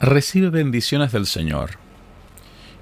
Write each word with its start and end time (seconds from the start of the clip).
Recibe 0.00 0.50
bendiciones 0.50 1.10
del 1.10 1.26
Señor. 1.26 1.70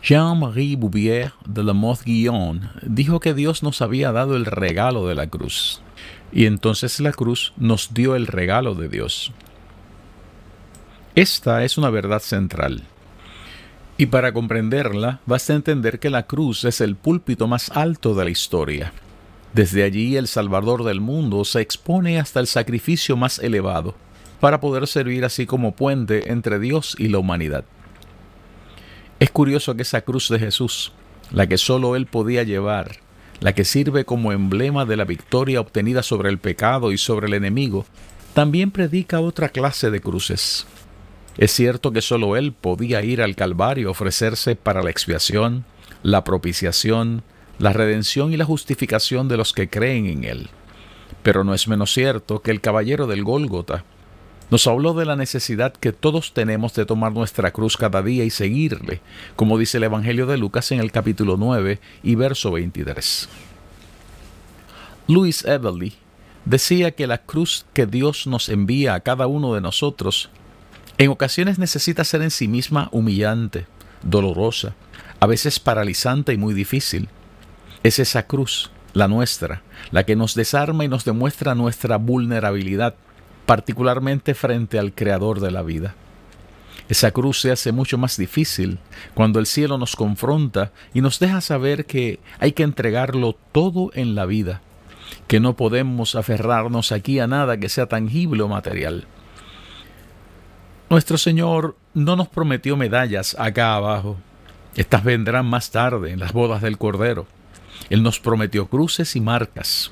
Jean-Marie 0.02 0.76
Bouvier 0.76 1.32
de 1.46 1.64
la 1.64 1.72
Motte-Guillon 1.72 2.68
dijo 2.82 3.20
que 3.20 3.32
Dios 3.32 3.62
nos 3.62 3.80
había 3.80 4.12
dado 4.12 4.36
el 4.36 4.44
regalo 4.44 5.06
de 5.08 5.14
la 5.14 5.26
cruz, 5.26 5.80
y 6.30 6.44
entonces 6.44 7.00
la 7.00 7.12
cruz 7.12 7.54
nos 7.56 7.94
dio 7.94 8.16
el 8.16 8.26
regalo 8.26 8.74
de 8.74 8.90
Dios. 8.90 9.32
Esta 11.14 11.64
es 11.64 11.78
una 11.78 11.88
verdad 11.88 12.20
central. 12.20 12.82
Y 13.96 14.06
para 14.06 14.34
comprenderla, 14.34 15.20
basta 15.24 15.54
entender 15.54 15.98
que 15.98 16.10
la 16.10 16.26
cruz 16.26 16.66
es 16.66 16.82
el 16.82 16.96
púlpito 16.96 17.48
más 17.48 17.70
alto 17.70 18.14
de 18.14 18.24
la 18.24 18.30
historia. 18.30 18.92
Desde 19.54 19.84
allí 19.84 20.16
el 20.16 20.28
Salvador 20.28 20.84
del 20.84 21.00
mundo 21.00 21.46
se 21.46 21.62
expone 21.62 22.20
hasta 22.20 22.40
el 22.40 22.46
sacrificio 22.46 23.16
más 23.16 23.38
elevado 23.38 23.94
para 24.40 24.60
poder 24.60 24.86
servir 24.86 25.24
así 25.24 25.46
como 25.46 25.72
puente 25.72 26.30
entre 26.32 26.58
Dios 26.58 26.96
y 26.98 27.08
la 27.08 27.18
humanidad. 27.18 27.64
Es 29.18 29.30
curioso 29.30 29.74
que 29.76 29.82
esa 29.82 30.02
cruz 30.02 30.28
de 30.28 30.38
Jesús, 30.38 30.92
la 31.30 31.46
que 31.46 31.56
solo 31.56 31.96
Él 31.96 32.06
podía 32.06 32.42
llevar, 32.42 32.98
la 33.40 33.54
que 33.54 33.64
sirve 33.64 34.04
como 34.04 34.32
emblema 34.32 34.84
de 34.84 34.96
la 34.96 35.04
victoria 35.04 35.60
obtenida 35.60 36.02
sobre 36.02 36.28
el 36.28 36.38
pecado 36.38 36.92
y 36.92 36.98
sobre 36.98 37.26
el 37.26 37.34
enemigo, 37.34 37.86
también 38.34 38.70
predica 38.70 39.20
otra 39.20 39.48
clase 39.48 39.90
de 39.90 40.00
cruces. 40.00 40.66
Es 41.38 41.52
cierto 41.52 41.92
que 41.92 42.02
solo 42.02 42.36
Él 42.36 42.52
podía 42.52 43.02
ir 43.02 43.22
al 43.22 43.36
Calvario 43.36 43.90
ofrecerse 43.90 44.56
para 44.56 44.82
la 44.82 44.90
expiación, 44.90 45.64
la 46.02 46.24
propiciación, 46.24 47.22
la 47.58 47.72
redención 47.72 48.32
y 48.32 48.36
la 48.36 48.44
justificación 48.44 49.28
de 49.28 49.36
los 49.36 49.52
que 49.52 49.68
creen 49.68 50.06
en 50.06 50.24
Él. 50.24 50.48
Pero 51.22 51.44
no 51.44 51.54
es 51.54 51.68
menos 51.68 51.92
cierto 51.92 52.40
que 52.40 52.50
el 52.50 52.60
caballero 52.60 53.06
del 53.06 53.24
Gólgota, 53.24 53.84
nos 54.50 54.66
habló 54.66 54.94
de 54.94 55.04
la 55.04 55.16
necesidad 55.16 55.72
que 55.72 55.92
todos 55.92 56.32
tenemos 56.32 56.74
de 56.74 56.86
tomar 56.86 57.12
nuestra 57.12 57.52
cruz 57.52 57.76
cada 57.76 58.02
día 58.02 58.24
y 58.24 58.30
seguirle, 58.30 59.00
como 59.34 59.58
dice 59.58 59.78
el 59.78 59.84
Evangelio 59.84 60.26
de 60.26 60.38
Lucas 60.38 60.70
en 60.72 60.80
el 60.80 60.92
capítulo 60.92 61.36
9 61.36 61.80
y 62.02 62.14
verso 62.14 62.52
23. 62.52 63.28
Louis 65.08 65.44
Everly 65.44 65.94
decía 66.44 66.92
que 66.92 67.06
la 67.06 67.18
cruz 67.18 67.66
que 67.72 67.86
Dios 67.86 68.26
nos 68.26 68.48
envía 68.48 68.94
a 68.94 69.00
cada 69.00 69.26
uno 69.26 69.54
de 69.54 69.60
nosotros 69.60 70.30
en 70.98 71.10
ocasiones 71.10 71.58
necesita 71.58 72.04
ser 72.04 72.22
en 72.22 72.30
sí 72.30 72.48
misma 72.48 72.88
humillante, 72.90 73.66
dolorosa, 74.02 74.74
a 75.20 75.26
veces 75.26 75.60
paralizante 75.60 76.32
y 76.32 76.38
muy 76.38 76.54
difícil. 76.54 77.10
Es 77.82 77.98
esa 77.98 78.26
cruz, 78.26 78.70
la 78.94 79.06
nuestra, 79.06 79.62
la 79.90 80.06
que 80.06 80.16
nos 80.16 80.34
desarma 80.34 80.86
y 80.86 80.88
nos 80.88 81.04
demuestra 81.04 81.54
nuestra 81.54 81.98
vulnerabilidad 81.98 82.94
particularmente 83.46 84.34
frente 84.34 84.78
al 84.78 84.92
Creador 84.92 85.40
de 85.40 85.50
la 85.50 85.62
vida. 85.62 85.94
Esa 86.88 87.10
cruz 87.10 87.40
se 87.40 87.50
hace 87.50 87.72
mucho 87.72 87.98
más 87.98 88.16
difícil 88.16 88.78
cuando 89.14 89.40
el 89.40 89.46
cielo 89.46 89.76
nos 89.78 89.96
confronta 89.96 90.72
y 90.94 91.00
nos 91.00 91.18
deja 91.18 91.40
saber 91.40 91.86
que 91.86 92.20
hay 92.38 92.52
que 92.52 92.62
entregarlo 92.62 93.36
todo 93.52 93.90
en 93.94 94.14
la 94.14 94.24
vida, 94.26 94.60
que 95.26 95.40
no 95.40 95.56
podemos 95.56 96.14
aferrarnos 96.14 96.92
aquí 96.92 97.18
a 97.18 97.26
nada 97.26 97.56
que 97.56 97.68
sea 97.68 97.86
tangible 97.86 98.42
o 98.42 98.48
material. 98.48 99.06
Nuestro 100.88 101.18
Señor 101.18 101.76
no 101.94 102.14
nos 102.14 102.28
prometió 102.28 102.76
medallas 102.76 103.34
acá 103.38 103.74
abajo. 103.74 104.18
Estas 104.76 105.02
vendrán 105.02 105.46
más 105.46 105.72
tarde 105.72 106.12
en 106.12 106.20
las 106.20 106.32
bodas 106.32 106.62
del 106.62 106.78
Cordero. 106.78 107.26
Él 107.90 108.04
nos 108.04 108.20
prometió 108.20 108.68
cruces 108.68 109.16
y 109.16 109.20
marcas, 109.20 109.90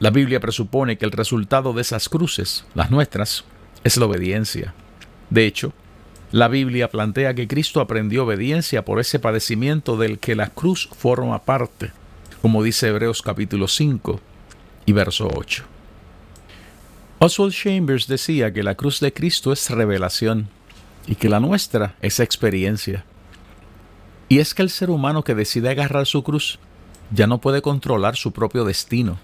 la 0.00 0.10
Biblia 0.10 0.38
presupone 0.38 0.96
que 0.96 1.04
el 1.04 1.12
resultado 1.12 1.72
de 1.72 1.82
esas 1.82 2.08
cruces, 2.08 2.64
las 2.74 2.90
nuestras, 2.90 3.44
es 3.82 3.96
la 3.96 4.06
obediencia. 4.06 4.72
De 5.28 5.44
hecho, 5.44 5.72
la 6.30 6.46
Biblia 6.46 6.88
plantea 6.88 7.34
que 7.34 7.48
Cristo 7.48 7.80
aprendió 7.80 8.24
obediencia 8.24 8.84
por 8.84 9.00
ese 9.00 9.18
padecimiento 9.18 9.96
del 9.96 10.18
que 10.18 10.36
la 10.36 10.50
cruz 10.50 10.88
forma 10.96 11.42
parte, 11.44 11.90
como 12.42 12.62
dice 12.62 12.88
Hebreos 12.88 13.22
capítulo 13.22 13.66
5 13.66 14.20
y 14.86 14.92
verso 14.92 15.28
8. 15.34 15.64
Oswald 17.18 17.52
Chambers 17.52 18.06
decía 18.06 18.52
que 18.52 18.62
la 18.62 18.76
cruz 18.76 19.00
de 19.00 19.12
Cristo 19.12 19.52
es 19.52 19.68
revelación 19.68 20.48
y 21.08 21.16
que 21.16 21.28
la 21.28 21.40
nuestra 21.40 21.96
es 22.02 22.20
experiencia. 22.20 23.04
Y 24.28 24.38
es 24.38 24.54
que 24.54 24.62
el 24.62 24.70
ser 24.70 24.90
humano 24.90 25.24
que 25.24 25.34
decide 25.34 25.70
agarrar 25.70 26.06
su 26.06 26.22
cruz 26.22 26.60
ya 27.10 27.26
no 27.26 27.40
puede 27.40 27.62
controlar 27.62 28.14
su 28.14 28.32
propio 28.32 28.64
destino 28.64 29.18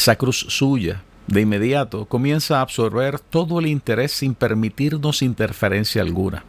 esa 0.00 0.16
cruz 0.16 0.46
suya, 0.48 1.02
de 1.26 1.42
inmediato, 1.42 2.06
comienza 2.06 2.56
a 2.56 2.60
absorber 2.62 3.20
todo 3.20 3.58
el 3.58 3.66
interés 3.66 4.12
sin 4.12 4.34
permitirnos 4.34 5.20
interferencia 5.20 6.00
alguna, 6.00 6.42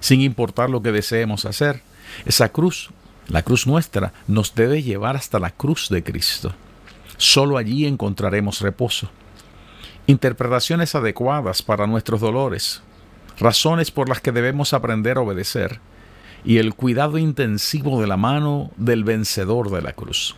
sin 0.00 0.22
importar 0.22 0.70
lo 0.70 0.80
que 0.80 0.90
deseemos 0.90 1.44
hacer. 1.44 1.82
Esa 2.24 2.48
cruz, 2.48 2.88
la 3.28 3.42
cruz 3.42 3.66
nuestra, 3.66 4.14
nos 4.26 4.54
debe 4.54 4.82
llevar 4.82 5.14
hasta 5.14 5.38
la 5.38 5.50
cruz 5.50 5.90
de 5.90 6.02
Cristo. 6.02 6.54
Solo 7.18 7.58
allí 7.58 7.84
encontraremos 7.84 8.62
reposo. 8.62 9.10
Interpretaciones 10.06 10.94
adecuadas 10.94 11.60
para 11.60 11.86
nuestros 11.86 12.22
dolores, 12.22 12.80
razones 13.38 13.90
por 13.90 14.08
las 14.08 14.22
que 14.22 14.32
debemos 14.32 14.72
aprender 14.72 15.18
a 15.18 15.20
obedecer, 15.20 15.80
y 16.46 16.56
el 16.56 16.72
cuidado 16.72 17.18
intensivo 17.18 18.00
de 18.00 18.06
la 18.06 18.16
mano 18.16 18.70
del 18.78 19.04
vencedor 19.04 19.70
de 19.70 19.82
la 19.82 19.92
cruz. 19.92 20.34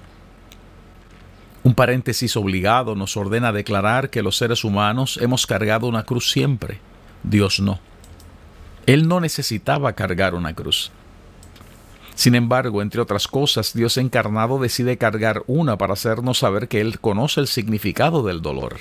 Un 1.65 1.75
paréntesis 1.75 2.37
obligado 2.37 2.97
nos 2.97 3.17
ordena 3.17 3.53
declarar 3.53 4.11
que 4.11 4.23
los 4.23 4.37
seres 4.37 4.65
humanos 4.65 5.19
hemos 5.23 5.47
cargado 5.47 5.87
una 5.87 6.03
cruz 6.03 6.31
siempre. 6.31 6.81
Dios 7.23 7.61
no. 7.61 7.79
Él 8.87 9.07
no 9.07 9.21
necesitaba 9.21 9.93
cargar 9.93 10.35
una 10.35 10.55
cruz. 10.55 10.91
Sin 12.17 12.35
embargo, 12.35 12.83
entre 12.83 13.01
otras 13.01 13.29
cosas, 13.29 13.75
Dios 13.75 13.97
encarnado 13.97 14.59
decide 14.59 14.99
cargar 14.99 15.45
una 15.47 15.79
para 15.79 15.93
hacernos 15.93 16.39
saber 16.39 16.69
que 16.69 16.81
Él 16.81 16.99
conoce 16.99 17.41
el 17.41 17.47
significado 17.47 18.23
del 18.23 18.43
dolor. 18.43 18.79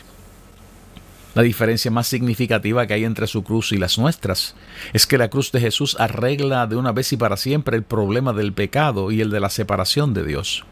La 1.33 1.43
diferencia 1.43 1.91
más 1.91 2.07
significativa 2.07 2.85
que 2.87 2.93
hay 2.93 3.05
entre 3.05 3.27
su 3.27 3.43
cruz 3.43 3.71
y 3.71 3.77
las 3.77 3.97
nuestras 3.97 4.55
es 4.91 5.07
que 5.07 5.17
la 5.17 5.29
cruz 5.29 5.51
de 5.53 5.61
Jesús 5.61 5.95
arregla 5.97 6.67
de 6.67 6.75
una 6.75 6.91
vez 6.91 7.13
y 7.13 7.17
para 7.17 7.37
siempre 7.37 7.77
el 7.77 7.83
problema 7.83 8.33
del 8.33 8.51
pecado 8.51 9.11
y 9.11 9.21
el 9.21 9.29
de 9.29 9.39
la 9.39 9.49
separación 9.49 10.13
de 10.13 10.25
Dios. 10.25 10.65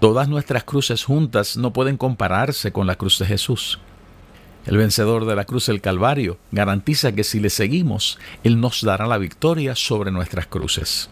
Todas 0.00 0.28
nuestras 0.28 0.62
cruces 0.62 1.04
juntas 1.04 1.56
no 1.56 1.72
pueden 1.72 1.96
compararse 1.96 2.70
con 2.70 2.86
la 2.86 2.94
cruz 2.94 3.18
de 3.18 3.26
Jesús. 3.26 3.80
El 4.64 4.76
vencedor 4.76 5.24
de 5.24 5.34
la 5.34 5.44
cruz 5.44 5.66
del 5.66 5.80
Calvario 5.80 6.38
garantiza 6.52 7.12
que 7.12 7.24
si 7.24 7.40
le 7.40 7.50
seguimos, 7.50 8.18
Él 8.44 8.60
nos 8.60 8.82
dará 8.82 9.06
la 9.06 9.18
victoria 9.18 9.74
sobre 9.74 10.12
nuestras 10.12 10.46
cruces. 10.46 11.10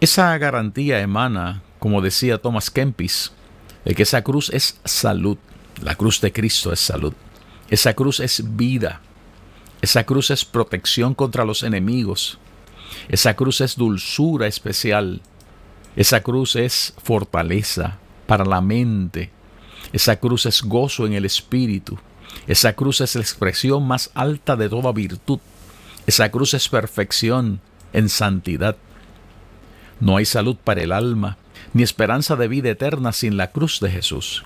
Esa 0.00 0.36
garantía 0.38 1.00
emana, 1.00 1.62
como 1.78 2.00
decía 2.00 2.38
Thomas 2.38 2.70
Kempis, 2.70 3.32
de 3.84 3.94
que 3.94 4.02
esa 4.02 4.22
cruz 4.22 4.50
es 4.52 4.80
salud. 4.84 5.38
La 5.80 5.94
cruz 5.94 6.20
de 6.20 6.32
Cristo 6.32 6.72
es 6.72 6.80
salud. 6.80 7.12
Esa 7.70 7.94
cruz 7.94 8.18
es 8.18 8.56
vida. 8.56 9.00
Esa 9.82 10.04
cruz 10.04 10.32
es 10.32 10.44
protección 10.44 11.14
contra 11.14 11.44
los 11.44 11.62
enemigos. 11.62 12.38
Esa 13.08 13.34
cruz 13.34 13.60
es 13.60 13.76
dulzura 13.76 14.48
especial 14.48 15.20
esa 15.96 16.22
cruz 16.22 16.56
es 16.56 16.94
fortaleza 17.02 17.98
para 18.26 18.44
la 18.44 18.60
mente. 18.60 19.30
Esa 19.92 20.16
cruz 20.16 20.46
es 20.46 20.62
gozo 20.62 21.06
en 21.06 21.12
el 21.12 21.24
espíritu. 21.24 21.98
Esa 22.46 22.72
cruz 22.72 23.00
es 23.02 23.14
la 23.14 23.20
expresión 23.20 23.86
más 23.86 24.10
alta 24.14 24.56
de 24.56 24.68
toda 24.68 24.92
virtud. 24.92 25.38
Esa 26.06 26.30
cruz 26.30 26.54
es 26.54 26.68
perfección 26.68 27.60
en 27.92 28.08
santidad. 28.08 28.76
No 30.00 30.16
hay 30.16 30.24
salud 30.24 30.56
para 30.56 30.82
el 30.82 30.92
alma, 30.92 31.36
ni 31.74 31.82
esperanza 31.82 32.36
de 32.36 32.48
vida 32.48 32.70
eterna 32.70 33.12
sin 33.12 33.36
la 33.36 33.52
cruz 33.52 33.78
de 33.80 33.90
Jesús. 33.90 34.44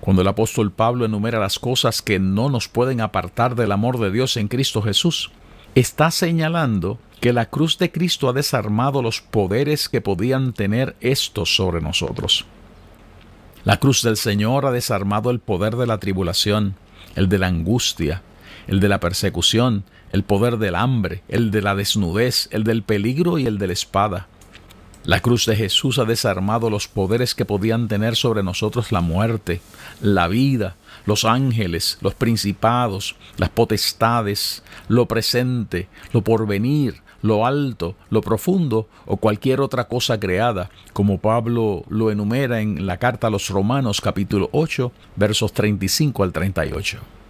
Cuando 0.00 0.22
el 0.22 0.28
apóstol 0.28 0.72
Pablo 0.72 1.04
enumera 1.04 1.38
las 1.38 1.58
cosas 1.58 2.02
que 2.02 2.18
no 2.18 2.48
nos 2.48 2.68
pueden 2.68 3.00
apartar 3.00 3.54
del 3.54 3.72
amor 3.72 3.98
de 3.98 4.10
Dios 4.10 4.36
en 4.36 4.48
Cristo 4.48 4.80
Jesús, 4.80 5.30
está 5.74 6.10
señalando 6.10 6.98
que 7.20 7.32
la 7.32 7.46
cruz 7.46 7.78
de 7.78 7.90
Cristo 7.90 8.28
ha 8.28 8.32
desarmado 8.32 9.00
los 9.00 9.20
poderes 9.20 9.88
que 9.88 10.00
podían 10.00 10.52
tener 10.52 10.96
estos 11.00 11.54
sobre 11.54 11.80
nosotros. 11.80 12.44
La 13.64 13.78
cruz 13.78 14.02
del 14.02 14.16
Señor 14.16 14.66
ha 14.66 14.72
desarmado 14.72 15.30
el 15.30 15.38
poder 15.38 15.76
de 15.76 15.86
la 15.86 15.98
tribulación, 15.98 16.74
el 17.14 17.28
de 17.28 17.38
la 17.38 17.46
angustia, 17.46 18.22
el 18.66 18.80
de 18.80 18.88
la 18.88 19.00
persecución, 19.00 19.84
el 20.10 20.24
poder 20.24 20.58
del 20.58 20.74
hambre, 20.74 21.22
el 21.28 21.50
de 21.50 21.62
la 21.62 21.74
desnudez, 21.74 22.48
el 22.50 22.64
del 22.64 22.82
peligro 22.82 23.38
y 23.38 23.46
el 23.46 23.58
de 23.58 23.68
la 23.68 23.72
espada. 23.72 24.26
La 25.04 25.18
cruz 25.18 25.46
de 25.46 25.56
Jesús 25.56 25.98
ha 25.98 26.04
desarmado 26.04 26.70
los 26.70 26.86
poderes 26.86 27.34
que 27.34 27.44
podían 27.44 27.88
tener 27.88 28.14
sobre 28.14 28.44
nosotros 28.44 28.92
la 28.92 29.00
muerte, 29.00 29.60
la 30.00 30.28
vida, 30.28 30.76
los 31.06 31.24
ángeles, 31.24 31.98
los 32.00 32.14
principados, 32.14 33.16
las 33.36 33.48
potestades, 33.50 34.62
lo 34.86 35.06
presente, 35.06 35.88
lo 36.12 36.22
porvenir, 36.22 37.02
lo 37.20 37.44
alto, 37.46 37.96
lo 38.10 38.20
profundo 38.20 38.88
o 39.04 39.16
cualquier 39.16 39.60
otra 39.60 39.88
cosa 39.88 40.20
creada, 40.20 40.70
como 40.92 41.18
Pablo 41.18 41.84
lo 41.88 42.12
enumera 42.12 42.60
en 42.60 42.86
la 42.86 42.98
carta 42.98 43.26
a 43.26 43.30
los 43.30 43.48
Romanos 43.48 44.00
capítulo 44.00 44.50
8, 44.52 44.92
versos 45.16 45.52
35 45.52 46.22
al 46.22 46.32
38. 46.32 47.21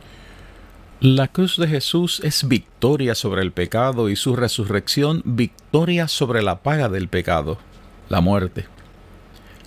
La 1.05 1.27
cruz 1.27 1.57
de 1.57 1.67
Jesús 1.67 2.21
es 2.23 2.47
victoria 2.47 3.17
sobre 3.17 3.43
el 3.43 3.51
pecado 3.51 4.09
y 4.09 4.15
su 4.15 4.37
resurrección 4.37 5.21
victoria 5.25 6.07
sobre 6.07 6.43
la 6.43 6.63
paga 6.63 6.89
del 6.89 7.09
pecado, 7.09 7.59
la 8.09 8.21
muerte. 8.21 8.67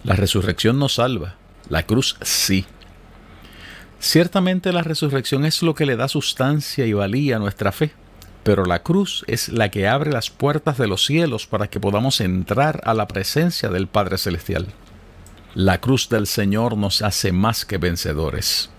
La 0.05 0.15
resurrección 0.15 0.79
no 0.79 0.87
salva, 0.87 1.35
la 1.67 1.85
cruz 1.85 2.15
sí. 2.21 2.63
Ciertamente 3.99 4.71
la 4.71 4.81
resurrección 4.81 5.43
es 5.43 5.61
lo 5.61 5.75
que 5.75 5.85
le 5.85 5.97
da 5.97 6.07
sustancia 6.07 6.85
y 6.85 6.93
valía 6.93 7.35
a 7.35 7.39
nuestra 7.39 7.73
fe, 7.73 7.91
pero 8.45 8.63
la 8.63 8.81
cruz 8.81 9.25
es 9.27 9.49
la 9.49 9.69
que 9.69 9.89
abre 9.89 10.13
las 10.13 10.29
puertas 10.29 10.77
de 10.77 10.87
los 10.87 11.05
cielos 11.05 11.47
para 11.47 11.67
que 11.67 11.81
podamos 11.81 12.21
entrar 12.21 12.79
a 12.85 12.93
la 12.93 13.09
presencia 13.09 13.67
del 13.67 13.87
Padre 13.87 14.17
Celestial. 14.17 14.67
La 15.53 15.81
cruz 15.81 16.07
del 16.07 16.27
Señor 16.27 16.77
nos 16.77 17.01
hace 17.01 17.33
más 17.33 17.65
que 17.65 17.77
vencedores. 17.77 18.69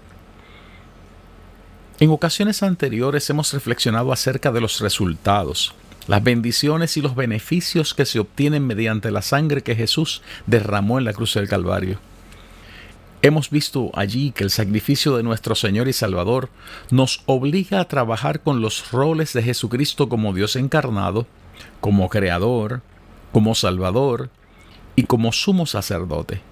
En 1.99 2.11
ocasiones 2.11 2.63
anteriores 2.63 3.31
hemos 3.31 3.55
reflexionado 3.55 4.13
acerca 4.13 4.53
de 4.53 4.61
los 4.61 4.81
resultados, 4.81 5.75
las 6.07 6.23
bendiciones 6.23 6.99
y 6.99 7.01
los 7.01 7.17
beneficios 7.17 7.95
que 7.95 8.05
se 8.05 8.19
obtienen 8.19 8.67
mediante 8.67 9.11
la 9.11 9.23
sangre 9.23 9.63
que 9.63 9.75
Jesús 9.75 10.21
derramó 10.47 10.99
en 10.99 11.07
la 11.07 11.15
cruz 11.15 11.33
del 11.33 11.49
Calvario. 11.49 11.99
Hemos 13.23 13.49
visto 13.49 13.91
allí 13.95 14.31
que 14.31 14.45
el 14.45 14.51
sacrificio 14.51 15.17
de 15.17 15.23
nuestro 15.23 15.55
Señor 15.55 15.89
y 15.89 15.95
Salvador 15.95 16.51
nos 16.91 17.23
obliga 17.25 17.81
a 17.81 17.89
trabajar 17.89 18.41
con 18.41 18.61
los 18.61 18.91
roles 18.91 19.33
de 19.33 19.43
Jesucristo 19.43 20.11
como 20.11 20.35
Dios 20.35 20.55
encarnado, 20.57 21.27
como 21.81 22.11
Creador, 22.11 22.83
como 23.33 23.55
Salvador 23.55 24.29
y 24.97 25.05
como 25.05 25.33
sumo 25.33 25.65
sacerdote. 25.65 26.43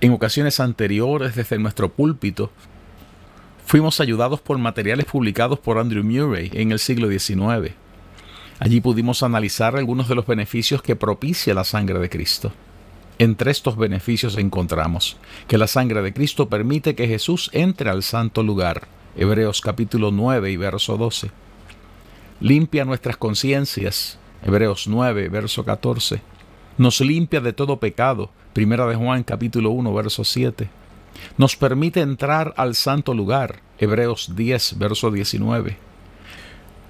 En 0.00 0.12
ocasiones 0.12 0.60
anteriores, 0.60 1.34
desde 1.34 1.58
nuestro 1.58 1.90
púlpito, 1.92 2.50
Fuimos 3.70 4.00
ayudados 4.00 4.40
por 4.40 4.58
materiales 4.58 5.06
publicados 5.06 5.56
por 5.60 5.78
Andrew 5.78 6.02
Murray 6.02 6.50
en 6.54 6.72
el 6.72 6.80
siglo 6.80 7.08
XIX. 7.08 7.72
Allí 8.58 8.80
pudimos 8.80 9.22
analizar 9.22 9.76
algunos 9.76 10.08
de 10.08 10.16
los 10.16 10.26
beneficios 10.26 10.82
que 10.82 10.96
propicia 10.96 11.54
la 11.54 11.62
sangre 11.62 12.00
de 12.00 12.10
Cristo. 12.10 12.50
Entre 13.20 13.52
estos 13.52 13.76
beneficios 13.76 14.36
encontramos 14.38 15.18
que 15.46 15.56
la 15.56 15.68
sangre 15.68 16.02
de 16.02 16.12
Cristo 16.12 16.48
permite 16.48 16.96
que 16.96 17.06
Jesús 17.06 17.48
entre 17.52 17.90
al 17.90 18.02
santo 18.02 18.42
lugar, 18.42 18.88
Hebreos 19.14 19.60
capítulo 19.60 20.10
9 20.10 20.50
y 20.50 20.56
verso 20.56 20.96
12. 20.96 21.30
Limpia 22.40 22.84
nuestras 22.84 23.18
conciencias, 23.18 24.18
Hebreos 24.42 24.88
9, 24.88 25.28
verso 25.28 25.64
14. 25.64 26.20
Nos 26.76 27.00
limpia 27.00 27.40
de 27.40 27.52
todo 27.52 27.78
pecado, 27.78 28.30
Primera 28.52 28.84
de 28.88 28.96
Juan 28.96 29.22
capítulo 29.22 29.70
1, 29.70 29.94
verso 29.94 30.24
7 30.24 30.79
nos 31.36 31.56
permite 31.56 32.00
entrar 32.00 32.54
al 32.56 32.74
santo 32.74 33.14
lugar, 33.14 33.60
Hebreos 33.78 34.34
10, 34.36 34.78
verso 34.78 35.10
19. 35.10 35.76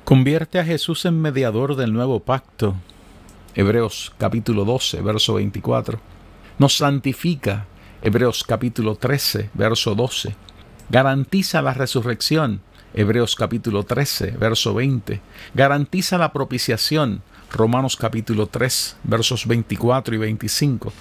Convierte 0.04 0.58
a 0.58 0.64
Jesús 0.64 1.04
en 1.04 1.20
mediador 1.20 1.76
del 1.76 1.92
nuevo 1.92 2.20
pacto, 2.20 2.74
Hebreos 3.54 4.12
capítulo 4.18 4.64
12, 4.64 5.02
verso 5.02 5.34
24. 5.34 6.00
Nos 6.58 6.76
santifica, 6.76 7.66
Hebreos 8.02 8.44
capítulo 8.44 8.96
13, 8.96 9.50
verso 9.54 9.94
12. 9.94 10.34
Garantiza 10.88 11.62
la 11.62 11.74
resurrección, 11.74 12.60
Hebreos 12.94 13.36
capítulo 13.36 13.84
13, 13.84 14.32
verso 14.32 14.74
20. 14.74 15.20
Garantiza 15.54 16.18
la 16.18 16.32
propiciación, 16.32 17.22
Romanos 17.52 17.96
capítulo 17.96 18.46
3, 18.46 18.96
versos 19.04 19.46
24 19.46 20.14
y 20.14 20.18
25. 20.18 20.92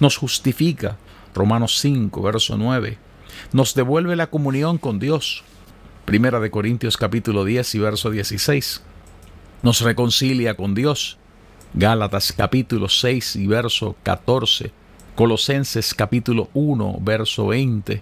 Nos 0.00 0.16
justifica, 0.16 0.96
Romanos 1.36 1.78
5, 1.80 2.22
verso 2.22 2.56
9. 2.56 2.96
Nos 3.52 3.74
devuelve 3.74 4.16
la 4.16 4.28
comunión 4.28 4.78
con 4.78 4.98
Dios. 4.98 5.44
Primera 6.06 6.40
de 6.40 6.50
Corintios 6.50 6.96
capítulo 6.96 7.44
10 7.44 7.74
y 7.74 7.78
verso 7.78 8.10
16. 8.10 8.82
Nos 9.62 9.82
reconcilia 9.82 10.54
con 10.54 10.74
Dios. 10.74 11.18
Gálatas 11.74 12.32
capítulo 12.32 12.88
6 12.88 13.36
y 13.36 13.46
verso 13.46 13.96
14. 14.02 14.72
Colosenses 15.14 15.92
capítulo 15.92 16.48
1, 16.54 17.00
verso 17.02 17.48
20. 17.48 18.00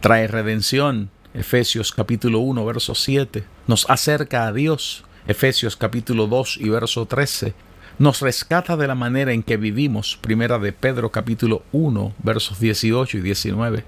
Trae 0.00 0.26
redención. 0.26 1.10
Efesios 1.34 1.92
capítulo 1.92 2.38
1, 2.38 2.64
verso 2.64 2.94
7. 2.94 3.44
Nos 3.66 3.88
acerca 3.90 4.46
a 4.46 4.52
Dios. 4.54 5.04
Efesios 5.26 5.76
capítulo 5.76 6.26
2 6.28 6.56
y 6.62 6.70
verso 6.70 7.04
13 7.04 7.54
nos 8.00 8.22
rescata 8.22 8.78
de 8.78 8.86
la 8.86 8.94
manera 8.94 9.34
en 9.34 9.42
que 9.42 9.58
vivimos, 9.58 10.18
primera 10.22 10.58
de 10.58 10.72
Pedro 10.72 11.12
capítulo 11.12 11.64
1, 11.72 12.14
versos 12.22 12.58
18 12.58 13.18
y 13.18 13.20
19. 13.20 13.84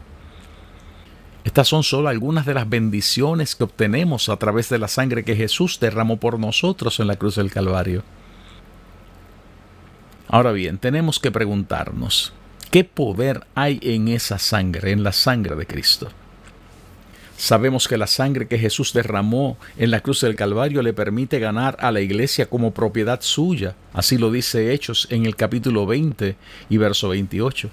Estas 1.45 1.67
son 1.67 1.83
solo 1.83 2.11
algunas 2.11 2.45
de 2.45 2.53
las 2.53 2.69
bendiciones 2.69 3.57
que 3.57 3.65
obtenemos 3.65 4.29
a 4.29 4.37
través 4.37 4.69
de 4.69 4.79
la 4.79 4.89
sangre 4.89 5.25
que 5.25 5.35
Jesús 5.35 5.81
derramó 5.81 6.19
por 6.19 6.39
nosotros 6.39 7.01
en 7.01 7.07
la 7.07 7.17
cruz 7.17 7.37
del 7.37 7.51
Calvario. 7.51 8.03
Ahora 10.29 10.53
bien, 10.53 10.77
tenemos 10.77 11.19
que 11.19 11.31
preguntarnos, 11.31 12.35
¿qué 12.71 12.85
poder 12.85 13.47
hay 13.55 13.81
en 13.81 14.09
esa 14.09 14.39
sangre, 14.39 14.93
en 14.93 15.05
la 15.05 15.13
sangre 15.13 15.57
de 15.57 15.67
Cristo? 15.67 16.11
Sabemos 17.43 17.89
que 17.89 17.97
la 17.97 18.07
sangre 18.07 18.47
que 18.47 18.57
Jesús 18.57 18.93
derramó 18.93 19.59
en 19.77 19.91
la 19.91 19.99
cruz 19.99 20.21
del 20.21 20.37
Calvario 20.37 20.81
le 20.81 20.93
permite 20.93 21.41
ganar 21.41 21.77
a 21.81 21.91
la 21.91 22.01
iglesia 22.01 22.49
como 22.49 22.73
propiedad 22.73 23.21
suya. 23.21 23.75
Así 23.93 24.17
lo 24.17 24.31
dice 24.31 24.73
Hechos 24.73 25.09
en 25.11 25.27
el 25.27 25.35
capítulo 25.35 25.85
20 25.85 26.37
y 26.69 26.77
verso 26.77 27.09
28. 27.09 27.69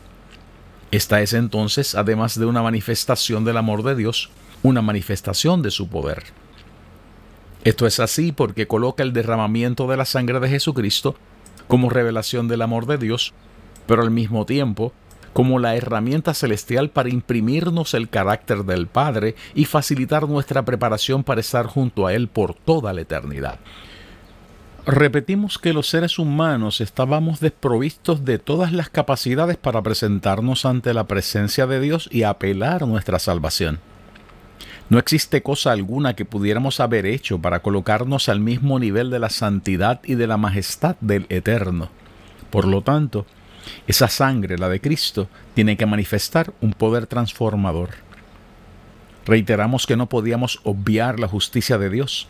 Esta 0.89 1.21
es 1.21 1.33
entonces, 1.33 1.93
además 1.93 2.39
de 2.39 2.47
una 2.47 2.63
manifestación 2.63 3.45
del 3.45 3.57
amor 3.57 3.83
de 3.83 3.95
Dios, 3.95 4.31
una 4.63 4.81
manifestación 4.81 5.61
de 5.61 5.69
su 5.69 5.87
poder. 5.87 6.23
Esto 7.63 7.85
es 7.85 7.99
así 7.99 8.31
porque 8.31 8.65
coloca 8.65 9.03
el 9.03 9.13
derramamiento 9.13 9.85
de 9.85 9.97
la 9.97 10.05
sangre 10.05 10.39
de 10.39 10.49
Jesucristo 10.49 11.15
como 11.67 11.91
revelación 11.91 12.47
del 12.47 12.63
amor 12.63 12.87
de 12.87 12.97
Dios, 12.97 13.35
pero 13.85 14.01
al 14.01 14.09
mismo 14.09 14.47
tiempo 14.47 14.93
como 15.33 15.59
la 15.59 15.75
herramienta 15.75 16.33
celestial 16.33 16.89
para 16.89 17.09
imprimirnos 17.09 17.93
el 17.93 18.09
carácter 18.09 18.63
del 18.63 18.87
Padre 18.87 19.35
y 19.53 19.65
facilitar 19.65 20.27
nuestra 20.27 20.63
preparación 20.63 21.23
para 21.23 21.41
estar 21.41 21.65
junto 21.65 22.07
a 22.07 22.13
Él 22.13 22.27
por 22.27 22.53
toda 22.53 22.93
la 22.93 23.01
eternidad. 23.01 23.59
Repetimos 24.85 25.59
que 25.59 25.73
los 25.73 25.87
seres 25.87 26.17
humanos 26.17 26.81
estábamos 26.81 27.39
desprovistos 27.39 28.25
de 28.25 28.39
todas 28.39 28.73
las 28.73 28.89
capacidades 28.89 29.57
para 29.57 29.83
presentarnos 29.83 30.65
ante 30.65 30.93
la 30.93 31.05
presencia 31.05 31.67
de 31.67 31.79
Dios 31.79 32.09
y 32.11 32.23
apelar 32.23 32.87
nuestra 32.87 33.19
salvación. 33.19 33.79
No 34.89 34.97
existe 34.97 35.43
cosa 35.43 35.71
alguna 35.71 36.15
que 36.15 36.25
pudiéramos 36.25 36.79
haber 36.79 37.05
hecho 37.05 37.37
para 37.37 37.61
colocarnos 37.61 38.29
al 38.29 38.39
mismo 38.39 38.79
nivel 38.79 39.11
de 39.11 39.19
la 39.19 39.29
santidad 39.29 40.01
y 40.03 40.15
de 40.15 40.25
la 40.25 40.37
majestad 40.37 40.95
del 41.01 41.27
Eterno. 41.29 41.89
Por 42.49 42.65
lo 42.65 42.81
tanto, 42.81 43.27
esa 43.87 44.07
sangre, 44.07 44.57
la 44.57 44.69
de 44.69 44.81
Cristo, 44.81 45.27
tiene 45.53 45.77
que 45.77 45.85
manifestar 45.85 46.53
un 46.61 46.73
poder 46.73 47.07
transformador. 47.07 47.89
Reiteramos 49.25 49.85
que 49.85 49.97
no 49.97 50.07
podíamos 50.07 50.59
obviar 50.63 51.19
la 51.19 51.27
justicia 51.27 51.77
de 51.77 51.89
Dios. 51.89 52.27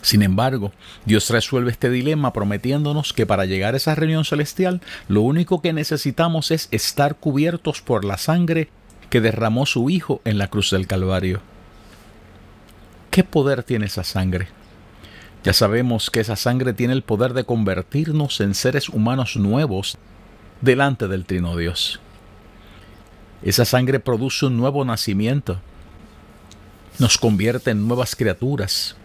Sin 0.00 0.22
embargo, 0.22 0.72
Dios 1.04 1.28
resuelve 1.30 1.70
este 1.70 1.90
dilema 1.90 2.32
prometiéndonos 2.32 3.12
que 3.12 3.26
para 3.26 3.44
llegar 3.46 3.74
a 3.74 3.76
esa 3.76 3.94
reunión 3.94 4.24
celestial, 4.24 4.80
lo 5.08 5.22
único 5.22 5.60
que 5.60 5.72
necesitamos 5.72 6.50
es 6.50 6.68
estar 6.70 7.16
cubiertos 7.16 7.82
por 7.82 8.04
la 8.04 8.16
sangre 8.16 8.70
que 9.10 9.20
derramó 9.20 9.66
su 9.66 9.90
Hijo 9.90 10.20
en 10.24 10.38
la 10.38 10.48
cruz 10.48 10.70
del 10.70 10.86
Calvario. 10.86 11.40
¿Qué 13.10 13.24
poder 13.24 13.64
tiene 13.64 13.86
esa 13.86 14.04
sangre? 14.04 14.48
Ya 15.44 15.52
sabemos 15.52 16.10
que 16.10 16.20
esa 16.20 16.36
sangre 16.36 16.72
tiene 16.72 16.92
el 16.92 17.02
poder 17.02 17.32
de 17.32 17.44
convertirnos 17.44 18.40
en 18.40 18.54
seres 18.54 18.88
humanos 18.88 19.36
nuevos 19.36 19.98
delante 20.60 21.08
del 21.08 21.24
Trino 21.24 21.56
Dios. 21.56 22.00
Esa 23.42 23.64
sangre 23.64 24.00
produce 24.00 24.46
un 24.46 24.56
nuevo 24.56 24.84
nacimiento. 24.84 25.60
Nos 26.98 27.18
convierte 27.18 27.70
en 27.70 27.86
nuevas 27.86 28.16
criaturas. 28.16 28.96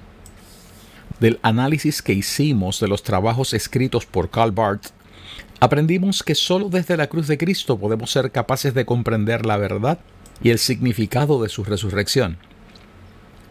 Del 1.20 1.40
análisis 1.44 2.02
que 2.02 2.14
hicimos 2.14 2.80
de 2.80 2.88
los 2.88 3.04
trabajos 3.04 3.54
escritos 3.54 4.06
por 4.06 4.32
Karl 4.32 4.52
Barth, 4.52 4.88
aprendimos 5.60 6.24
que 6.24 6.34
solo 6.34 6.70
desde 6.70 6.98
la 6.98 7.08
cruz 7.08 7.28
de 7.28 7.38
Cristo 7.38 7.78
podemos 7.78 8.12
ser 8.12 8.32
capaces 8.32 8.74
de 8.74 8.86
comprender 8.86 9.46
la 9.46 9.58
verdad 9.58 10.00
y 10.42 10.50
el 10.50 10.58
significado 10.58 11.42
de 11.42 11.50
su 11.50 11.64
resurrección. 11.64 12.38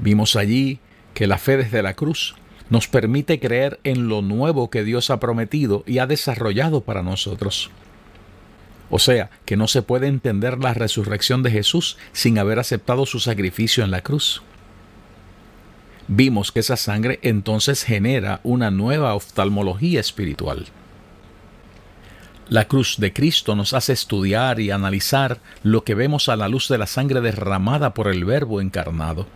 Vimos 0.01 0.35
allí 0.35 0.81
que 1.15 1.29
la 1.29 1.39
fe 1.39 1.57
desde 1.57 1.83
la 1.83 1.95
cruz 1.95 2.35
nos 2.69 2.89
permite 2.89 3.39
creer 3.39 3.79
en 3.85 4.09
lo 4.09 4.23
nuevo 4.23 4.71
que 4.71 4.83
Dios 4.83 5.11
ha 5.11 5.21
prometido 5.21 5.85
y 5.87 5.99
ha 5.99 6.07
desarrollado 6.07 6.81
para 6.81 7.03
nosotros. 7.03 7.71
O 8.95 8.99
sea, 8.99 9.31
que 9.47 9.57
no 9.57 9.69
se 9.69 9.81
puede 9.81 10.07
entender 10.07 10.59
la 10.59 10.75
resurrección 10.75 11.43
de 11.43 11.51
Jesús 11.51 11.97
sin 12.13 12.37
haber 12.39 12.59
aceptado 12.59 13.07
su 13.07 13.21
sacrificio 13.21 13.83
en 13.85 13.91
la 13.91 14.03
cruz. 14.03 14.43
Vimos 16.09 16.53
que 16.53 16.61
esa 16.61 16.77
sangre 16.77 17.19
entonces 17.23 17.85
genera 17.85 18.41
una 18.43 18.71
nueva 18.71 19.15
oftalmología 19.15 19.99
espiritual. 19.99 20.67
La 22.51 22.69
cruz 22.69 22.97
de 22.99 23.15
Cristo 23.15 23.57
nos 23.57 23.73
hace 23.73 23.95
estudiar 23.95 24.61
y 24.61 24.71
analizar 24.71 25.41
lo 25.63 25.85
que 25.85 25.95
vemos 25.95 26.29
a 26.29 26.37
la 26.37 26.49
luz 26.49 26.69
de 26.69 26.77
la 26.77 26.87
sangre 26.87 27.23
derramada 27.23 27.95
por 27.95 28.09
el 28.09 28.27
Verbo 28.27 28.61
encarnado. 28.61 29.27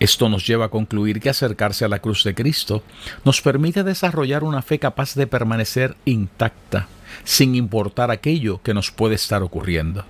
Esto 0.00 0.30
nos 0.30 0.46
lleva 0.46 0.64
a 0.64 0.70
concluir 0.70 1.20
que 1.20 1.28
acercarse 1.28 1.84
a 1.84 1.88
la 1.88 1.98
cruz 1.98 2.24
de 2.24 2.34
Cristo 2.34 2.82
nos 3.26 3.42
permite 3.42 3.84
desarrollar 3.84 4.42
una 4.42 4.62
fe 4.62 4.78
capaz 4.78 5.14
de 5.16 5.26
permanecer 5.26 5.98
intacta, 6.06 6.88
sin 7.24 7.54
importar 7.54 8.10
aquello 8.10 8.60
que 8.62 8.74
nos 8.74 8.90
puede 8.90 9.14
estar 9.14 9.42
ocurriendo. 9.42 10.04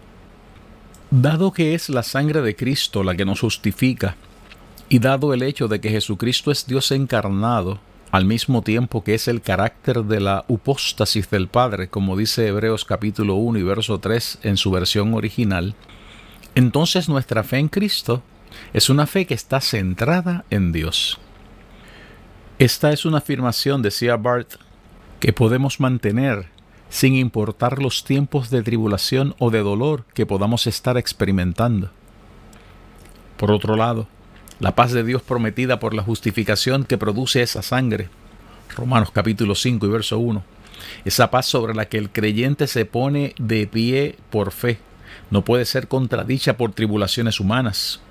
Dado 1.10 1.52
que 1.52 1.74
es 1.74 1.88
la 1.88 2.02
sangre 2.02 2.42
de 2.42 2.56
Cristo 2.56 3.02
la 3.02 3.14
que 3.14 3.24
nos 3.24 3.40
justifica, 3.40 4.16
y 4.88 4.98
dado 4.98 5.32
el 5.32 5.42
hecho 5.42 5.68
de 5.68 5.80
que 5.80 5.90
Jesucristo 5.90 6.50
es 6.50 6.66
Dios 6.66 6.90
encarnado, 6.90 7.80
al 8.10 8.24
mismo 8.26 8.62
tiempo 8.62 9.02
que 9.02 9.14
es 9.14 9.26
el 9.26 9.40
carácter 9.40 10.04
de 10.04 10.20
la 10.20 10.44
upóstasis 10.46 11.28
del 11.30 11.48
Padre, 11.48 11.88
como 11.88 12.16
dice 12.16 12.46
Hebreos 12.46 12.84
capítulo 12.84 13.34
1 13.34 13.58
y 13.58 13.62
verso 13.64 13.98
3 13.98 14.38
en 14.42 14.56
su 14.56 14.70
versión 14.70 15.14
original, 15.14 15.74
entonces 16.54 17.08
nuestra 17.08 17.42
fe 17.42 17.58
en 17.58 17.68
Cristo 17.68 18.22
es 18.72 18.88
una 18.88 19.06
fe 19.06 19.26
que 19.26 19.34
está 19.34 19.60
centrada 19.60 20.44
en 20.50 20.70
Dios. 20.70 21.18
Esta 22.60 22.92
es 22.92 23.04
una 23.04 23.18
afirmación, 23.18 23.82
decía 23.82 24.16
Bart, 24.16 24.54
que 25.18 25.32
podemos 25.32 25.80
mantener 25.80 26.53
sin 26.94 27.16
importar 27.16 27.82
los 27.82 28.04
tiempos 28.04 28.50
de 28.50 28.62
tribulación 28.62 29.34
o 29.40 29.50
de 29.50 29.58
dolor 29.58 30.04
que 30.14 30.26
podamos 30.26 30.68
estar 30.68 30.96
experimentando. 30.96 31.90
Por 33.36 33.50
otro 33.50 33.74
lado, 33.74 34.06
la 34.60 34.76
paz 34.76 34.92
de 34.92 35.02
Dios 35.02 35.20
prometida 35.20 35.80
por 35.80 35.92
la 35.92 36.04
justificación 36.04 36.84
que 36.84 36.96
produce 36.96 37.42
esa 37.42 37.62
sangre, 37.62 38.10
Romanos 38.76 39.10
capítulo 39.10 39.56
5 39.56 39.84
y 39.84 39.88
verso 39.88 40.20
1, 40.20 40.44
esa 41.04 41.32
paz 41.32 41.46
sobre 41.46 41.74
la 41.74 41.86
que 41.86 41.98
el 41.98 42.10
creyente 42.10 42.68
se 42.68 42.84
pone 42.84 43.34
de 43.38 43.66
pie 43.66 44.14
por 44.30 44.52
fe, 44.52 44.78
no 45.32 45.44
puede 45.44 45.64
ser 45.64 45.88
contradicha 45.88 46.56
por 46.56 46.74
tribulaciones 46.74 47.40
humanas, 47.40 48.02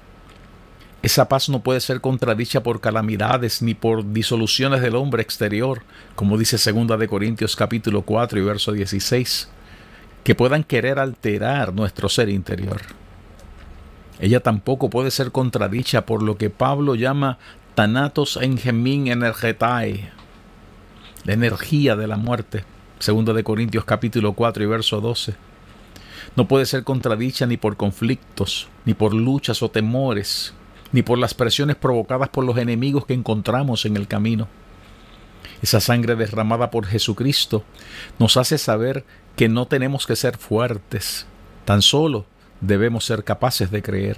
esa 1.03 1.27
paz 1.27 1.49
no 1.49 1.59
puede 1.59 1.81
ser 1.81 1.99
contradicha 1.99 2.63
por 2.63 2.79
calamidades 2.79 3.61
ni 3.61 3.73
por 3.73 4.13
disoluciones 4.13 4.81
del 4.81 4.95
hombre 4.95 5.21
exterior, 5.21 5.83
como 6.15 6.37
dice 6.37 6.55
2 6.55 6.97
de 6.97 7.09
Corintios 7.09 7.57
capítulo 7.57 8.03
4 8.03 8.39
y 8.39 8.41
verso 8.41 8.71
16, 8.71 9.49
que 10.23 10.33
puedan 10.33 10.63
querer 10.63 10.99
alterar 10.99 11.73
nuestro 11.73 12.07
ser 12.07 12.29
interior. 12.29 12.79
Ella 14.21 14.39
tampoco 14.39 14.89
puede 14.89 15.11
ser 15.11 15.33
contradicha 15.33 16.05
por 16.05 16.23
lo 16.23 16.37
que 16.37 16.49
Pablo 16.49 16.95
llama 16.95 17.37
tanatos 17.75 18.39
en 18.41 18.57
gemin 18.57 19.09
energetai, 19.09 20.09
la 21.25 21.33
energía 21.33 21.97
de 21.97 22.07
la 22.07 22.15
muerte, 22.15 22.63
2 23.05 23.35
de 23.35 23.43
Corintios 23.43 23.83
capítulo 23.83 24.31
4 24.31 24.63
y 24.63 24.67
verso 24.67 25.01
12. 25.01 25.35
No 26.37 26.47
puede 26.47 26.65
ser 26.65 26.85
contradicha 26.85 27.45
ni 27.45 27.57
por 27.57 27.75
conflictos, 27.75 28.69
ni 28.85 28.93
por 28.93 29.13
luchas 29.13 29.61
o 29.61 29.69
temores, 29.69 30.53
ni 30.93 31.01
por 31.01 31.17
las 31.17 31.33
presiones 31.33 31.75
provocadas 31.75 32.29
por 32.29 32.45
los 32.45 32.57
enemigos 32.57 33.05
que 33.05 33.13
encontramos 33.13 33.85
en 33.85 33.97
el 33.97 34.07
camino. 34.07 34.47
Esa 35.61 35.81
sangre 35.81 36.15
derramada 36.15 36.71
por 36.71 36.85
Jesucristo 36.85 37.63
nos 38.19 38.37
hace 38.37 38.57
saber 38.57 39.03
que 39.35 39.49
no 39.49 39.65
tenemos 39.65 40.07
que 40.07 40.15
ser 40.15 40.37
fuertes, 40.37 41.25
tan 41.65 41.81
solo 41.81 42.25
debemos 42.61 43.05
ser 43.05 43.23
capaces 43.23 43.71
de 43.71 43.81
creer. 43.81 44.17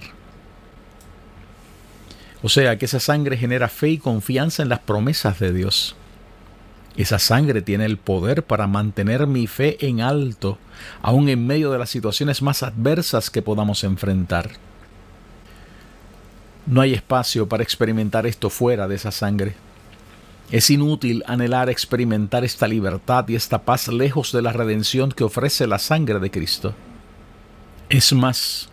O 2.44 2.50
sea 2.50 2.78
que 2.78 2.86
esa 2.86 3.00
sangre 3.00 3.38
genera 3.38 3.70
fe 3.70 3.90
y 3.90 3.98
confianza 3.98 4.62
en 4.62 4.70
las 4.70 4.80
promesas 4.80 5.40
de 5.40 5.52
Dios. 5.52 5.96
Esa 6.98 7.20
sangre 7.20 7.62
tiene 7.62 7.86
el 7.86 7.98
poder 7.98 8.44
para 8.44 8.68
mantener 8.68 9.28
mi 9.28 9.48
fe 9.48 9.78
en 9.86 10.02
alto, 10.02 10.58
aun 11.02 11.28
en 11.30 11.46
medio 11.46 11.72
de 11.72 11.80
las 11.80 11.90
situaciones 11.90 12.42
más 12.42 12.64
adversas 12.64 13.30
que 13.30 13.42
podamos 13.42 13.84
enfrentar. 13.84 14.52
No 16.66 16.82
hay 16.82 16.94
espacio 16.94 17.48
para 17.48 17.64
experimentar 17.64 18.26
esto 18.26 18.50
fuera 18.50 18.88
de 18.88 18.96
esa 18.96 19.12
sangre. 19.12 19.56
Es 20.52 20.70
inútil 20.70 21.24
anhelar 21.28 21.70
experimentar 21.70 22.44
esta 22.44 22.68
libertad 22.68 23.28
y 23.28 23.36
esta 23.36 23.64
paz 23.64 23.88
lejos 23.88 24.32
de 24.32 24.42
la 24.42 24.52
redención 24.52 25.12
que 25.12 25.24
ofrece 25.24 25.68
la 25.68 25.80
sangre 25.80 26.20
de 26.20 26.32
Cristo. 26.32 26.74
Es 27.90 28.14
más, 28.14 28.70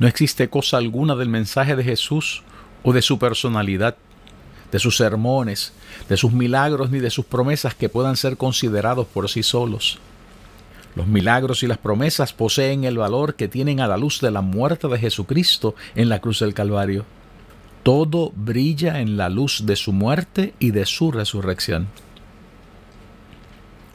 no 0.00 0.08
existe 0.08 0.48
cosa 0.48 0.78
alguna 0.78 1.14
del 1.14 1.28
mensaje 1.28 1.76
de 1.76 1.84
Jesús 1.84 2.42
o 2.82 2.92
de 2.92 3.02
su 3.02 3.18
personalidad, 3.18 3.96
de 4.72 4.78
sus 4.78 4.96
sermones, 4.96 5.72
de 6.08 6.16
sus 6.16 6.32
milagros 6.32 6.90
ni 6.90 6.98
de 6.98 7.10
sus 7.10 7.24
promesas 7.24 7.74
que 7.74 7.88
puedan 7.88 8.16
ser 8.16 8.36
considerados 8.36 9.06
por 9.06 9.28
sí 9.28 9.42
solos. 9.42 9.98
Los 10.96 11.06
milagros 11.06 11.62
y 11.62 11.66
las 11.66 11.78
promesas 11.78 12.32
poseen 12.32 12.84
el 12.84 12.98
valor 12.98 13.34
que 13.34 13.48
tienen 13.48 13.80
a 13.80 13.86
la 13.86 13.96
luz 13.96 14.20
de 14.20 14.30
la 14.30 14.40
muerte 14.40 14.88
de 14.88 14.98
Jesucristo 14.98 15.74
en 15.94 16.08
la 16.08 16.20
cruz 16.20 16.40
del 16.40 16.54
Calvario. 16.54 17.04
Todo 17.82 18.32
brilla 18.34 19.00
en 19.00 19.16
la 19.16 19.28
luz 19.28 19.64
de 19.64 19.76
su 19.76 19.92
muerte 19.92 20.54
y 20.58 20.72
de 20.72 20.84
su 20.86 21.12
resurrección. 21.12 21.88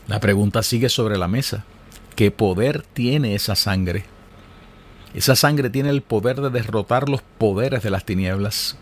La 0.08 0.20
pregunta 0.20 0.64
sigue 0.64 0.90
sobre 0.90 1.18
la 1.18 1.28
mesa. 1.28 1.66
¿Qué 2.16 2.32
poder 2.32 2.84
tiene 2.94 3.36
esa 3.36 3.56
sangre? 3.56 4.06
Esa 5.14 5.36
sangre 5.36 5.70
tiene 5.70 5.90
el 5.90 6.02
poder 6.02 6.42
de 6.42 6.50
derrotar 6.50 7.10
los 7.10 7.22
poderes 7.22 7.84
de 7.84 7.90
las 7.90 8.06
tinieblas. 8.06 8.78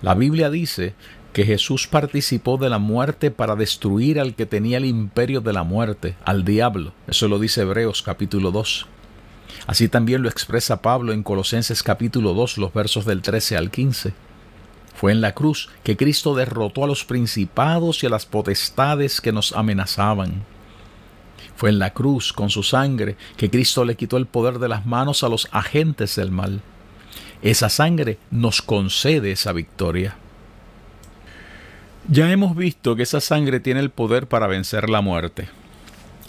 La 0.00 0.14
Biblia 0.14 0.48
dice 0.50 0.94
que 1.38 1.44
Jesús 1.44 1.86
participó 1.86 2.56
de 2.56 2.68
la 2.68 2.80
muerte 2.80 3.30
para 3.30 3.54
destruir 3.54 4.18
al 4.18 4.34
que 4.34 4.44
tenía 4.44 4.78
el 4.78 4.84
imperio 4.84 5.40
de 5.40 5.52
la 5.52 5.62
muerte, 5.62 6.16
al 6.24 6.44
diablo. 6.44 6.92
Eso 7.06 7.28
lo 7.28 7.38
dice 7.38 7.60
Hebreos 7.60 8.02
capítulo 8.02 8.50
2. 8.50 8.86
Así 9.68 9.88
también 9.88 10.22
lo 10.22 10.28
expresa 10.28 10.82
Pablo 10.82 11.12
en 11.12 11.22
Colosenses 11.22 11.84
capítulo 11.84 12.34
2, 12.34 12.58
los 12.58 12.74
versos 12.74 13.04
del 13.04 13.22
13 13.22 13.56
al 13.56 13.70
15. 13.70 14.14
Fue 14.96 15.12
en 15.12 15.20
la 15.20 15.32
cruz 15.32 15.70
que 15.84 15.96
Cristo 15.96 16.34
derrotó 16.34 16.82
a 16.82 16.88
los 16.88 17.04
principados 17.04 18.02
y 18.02 18.08
a 18.08 18.10
las 18.10 18.26
potestades 18.26 19.20
que 19.20 19.30
nos 19.30 19.52
amenazaban. 19.52 20.42
Fue 21.54 21.70
en 21.70 21.78
la 21.78 21.92
cruz, 21.92 22.32
con 22.32 22.50
su 22.50 22.64
sangre, 22.64 23.16
que 23.36 23.48
Cristo 23.48 23.84
le 23.84 23.94
quitó 23.94 24.16
el 24.16 24.26
poder 24.26 24.58
de 24.58 24.66
las 24.66 24.86
manos 24.86 25.22
a 25.22 25.28
los 25.28 25.46
agentes 25.52 26.16
del 26.16 26.32
mal. 26.32 26.62
Esa 27.42 27.68
sangre 27.68 28.18
nos 28.32 28.60
concede 28.60 29.30
esa 29.30 29.52
victoria. 29.52 30.16
Ya 32.10 32.32
hemos 32.32 32.56
visto 32.56 32.96
que 32.96 33.02
esa 33.02 33.20
sangre 33.20 33.60
tiene 33.60 33.80
el 33.80 33.90
poder 33.90 34.28
para 34.28 34.46
vencer 34.46 34.88
la 34.88 35.02
muerte. 35.02 35.50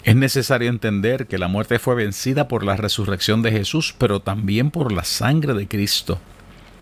Es 0.04 0.14
necesario 0.14 0.68
entender 0.68 1.26
que 1.26 1.38
la 1.38 1.48
muerte 1.48 1.78
fue 1.78 1.94
vencida 1.94 2.48
por 2.48 2.64
la 2.64 2.76
resurrección 2.76 3.40
de 3.40 3.50
Jesús, 3.50 3.94
pero 3.96 4.20
también 4.20 4.70
por 4.70 4.92
la 4.92 5.04
sangre 5.04 5.54
de 5.54 5.68
Cristo. 5.68 6.18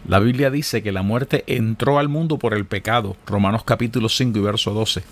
La 0.09 0.19
Biblia 0.19 0.51
dice 0.51 0.83
que 0.83 0.91
la 0.91 1.03
muerte 1.03 1.45
entró 1.47 2.01
al 2.01 2.09
mundo 2.09 2.41
por 2.41 2.55
el 2.55 2.67
pecado, 2.67 3.17
Romanos 3.25 3.63
capítulo 3.63 4.09
5 4.09 4.37
y 4.37 4.43
verso 4.43 4.73
12. 4.73 5.05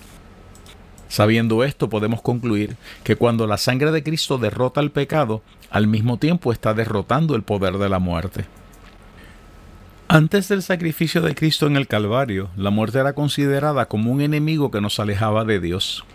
Sabiendo 1.08 1.62
esto, 1.62 1.88
podemos 1.88 2.22
concluir 2.22 2.74
que 3.04 3.14
cuando 3.14 3.46
la 3.46 3.56
sangre 3.56 3.92
de 3.92 4.02
Cristo 4.02 4.36
derrota 4.36 4.80
el 4.80 4.90
pecado, 4.90 5.42
al 5.70 5.86
mismo 5.86 6.18
tiempo 6.18 6.50
está 6.50 6.74
derrotando 6.74 7.36
el 7.36 7.44
poder 7.44 7.78
de 7.78 7.88
la 7.88 8.00
muerte. 8.00 8.46
Antes 10.16 10.48
del 10.48 10.62
sacrificio 10.62 11.20
de 11.20 11.34
Cristo 11.34 11.66
en 11.66 11.76
el 11.76 11.88
Calvario, 11.88 12.48
la 12.56 12.70
muerte 12.70 12.98
era 12.98 13.12
considerada 13.12 13.84
como 13.84 14.10
un 14.10 14.22
enemigo 14.22 14.70
que 14.70 14.80
nos 14.80 14.98
alejaba 14.98 15.44
de 15.44 15.60
Dios. 15.60 16.06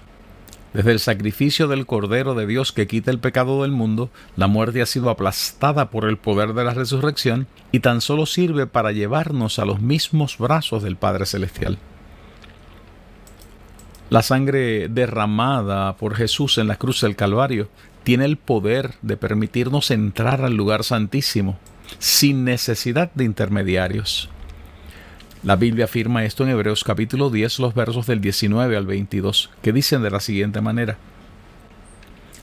Desde 0.74 0.92
el 0.92 1.00
sacrificio 1.00 1.68
del 1.68 1.86
Cordero 1.86 2.34
de 2.34 2.48
Dios 2.48 2.72
que 2.72 2.88
quita 2.88 3.12
el 3.12 3.20
pecado 3.20 3.62
del 3.62 3.70
mundo, 3.70 4.10
la 4.36 4.48
muerte 4.48 4.82
ha 4.82 4.88
sido 4.88 5.12
aplastada 5.12 5.92
por 5.92 6.10
el 6.10 6.18
poder 6.18 6.56
de 6.56 6.64
la 6.64 6.74
resurrección 6.74 7.46
y 7.72 7.82
tan 7.82 8.02
solo 8.02 8.26
sirve 8.26 8.66
para 8.66 8.92
llevarnos 8.92 9.60
a 9.60 9.66
los 9.66 9.82
mismos 9.82 10.40
brazos 10.40 10.82
del 10.82 10.96
Padre 10.96 11.28
Celestial. 11.28 11.78
La 14.10 14.24
sangre 14.24 14.88
derramada 14.90 15.96
por 15.98 16.16
Jesús 16.16 16.58
en 16.58 16.68
la 16.68 16.78
cruz 16.78 17.02
del 17.02 17.16
Calvario 17.16 17.70
tiene 18.02 18.26
el 18.26 18.38
poder 18.38 18.96
de 19.04 19.16
permitirnos 19.16 19.92
entrar 19.92 20.42
al 20.44 20.56
lugar 20.56 20.84
santísimo 20.84 21.60
sin 22.00 22.44
necesidad 22.44 23.12
de 23.14 23.24
intermediarios. 23.24 24.30
La 25.44 25.56
Biblia 25.56 25.86
afirma 25.86 26.24
esto 26.24 26.44
en 26.44 26.50
Hebreos 26.50 26.84
capítulo 26.84 27.32
10, 27.32 27.60
los 27.60 27.74
versos 27.74 28.06
del 28.06 28.22
19 28.22 28.78
al 28.78 28.86
22, 28.86 29.50
que 29.64 29.74
dicen 29.74 30.04
de 30.04 30.12
la 30.12 30.20
siguiente 30.20 30.62
manera. 30.62 30.98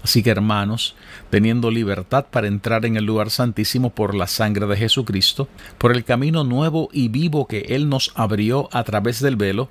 Así 0.02 0.22
que 0.22 0.30
hermanos, 0.30 0.96
teniendo 1.30 1.70
libertad 1.70 2.26
para 2.30 2.48
entrar 2.48 2.86
en 2.86 2.96
el 2.96 3.04
lugar 3.04 3.30
santísimo 3.30 3.90
por 3.90 4.14
la 4.14 4.26
sangre 4.26 4.66
de 4.66 4.76
Jesucristo, 4.76 5.48
por 5.78 5.92
el 5.92 6.04
camino 6.04 6.44
nuevo 6.44 6.88
y 6.92 7.08
vivo 7.08 7.46
que 7.46 7.66
Él 7.68 7.88
nos 7.88 8.12
abrió 8.14 8.68
a 8.72 8.84
través 8.84 9.20
del 9.20 9.36
velo, 9.36 9.68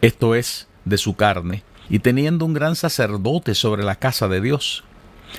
esto 0.00 0.34
es, 0.34 0.68
de 0.84 0.98
su 0.98 1.14
carne, 1.14 1.62
y 1.88 2.00
teniendo 2.00 2.44
un 2.44 2.54
gran 2.54 2.74
sacerdote 2.74 3.54
sobre 3.54 3.84
la 3.84 3.96
casa 3.96 4.26
de 4.26 4.40
Dios, 4.40 4.84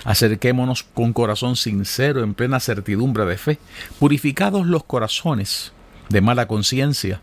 acerquémonos 0.05 0.83
con 0.83 1.13
corazón 1.13 1.55
sincero 1.55 2.23
en 2.23 2.33
plena 2.33 2.59
certidumbre 2.59 3.25
de 3.25 3.37
fe, 3.37 3.59
purificados 3.99 4.65
los 4.65 4.83
corazones 4.83 5.71
de 6.09 6.21
mala 6.21 6.47
conciencia 6.47 7.21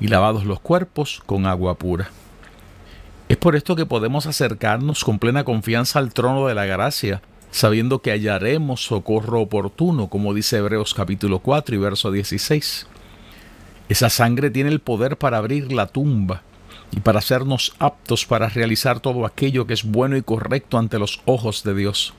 y 0.00 0.08
lavados 0.08 0.44
los 0.44 0.60
cuerpos 0.60 1.22
con 1.26 1.46
agua 1.46 1.76
pura. 1.76 2.10
Es 3.28 3.36
por 3.36 3.56
esto 3.56 3.76
que 3.76 3.86
podemos 3.86 4.26
acercarnos 4.26 5.04
con 5.04 5.18
plena 5.18 5.44
confianza 5.44 5.98
al 5.98 6.14
trono 6.14 6.46
de 6.46 6.54
la 6.54 6.64
gracia, 6.64 7.20
sabiendo 7.50 8.00
que 8.00 8.10
hallaremos 8.10 8.84
socorro 8.84 9.40
oportuno, 9.40 10.08
como 10.08 10.32
dice 10.32 10.58
Hebreos 10.58 10.94
capítulo 10.94 11.40
4 11.40 11.74
y 11.74 11.78
verso 11.78 12.10
16. 12.10 12.86
Esa 13.88 14.10
sangre 14.10 14.50
tiene 14.50 14.70
el 14.70 14.80
poder 14.80 15.16
para 15.16 15.38
abrir 15.38 15.72
la 15.72 15.86
tumba 15.86 16.42
y 16.90 17.00
para 17.00 17.18
hacernos 17.18 17.74
aptos 17.78 18.26
para 18.26 18.48
realizar 18.48 19.00
todo 19.00 19.26
aquello 19.26 19.66
que 19.66 19.74
es 19.74 19.84
bueno 19.84 20.16
y 20.16 20.22
correcto 20.22 20.78
ante 20.78 20.98
los 20.98 21.20
ojos 21.26 21.62
de 21.62 21.74
Dios. 21.74 22.14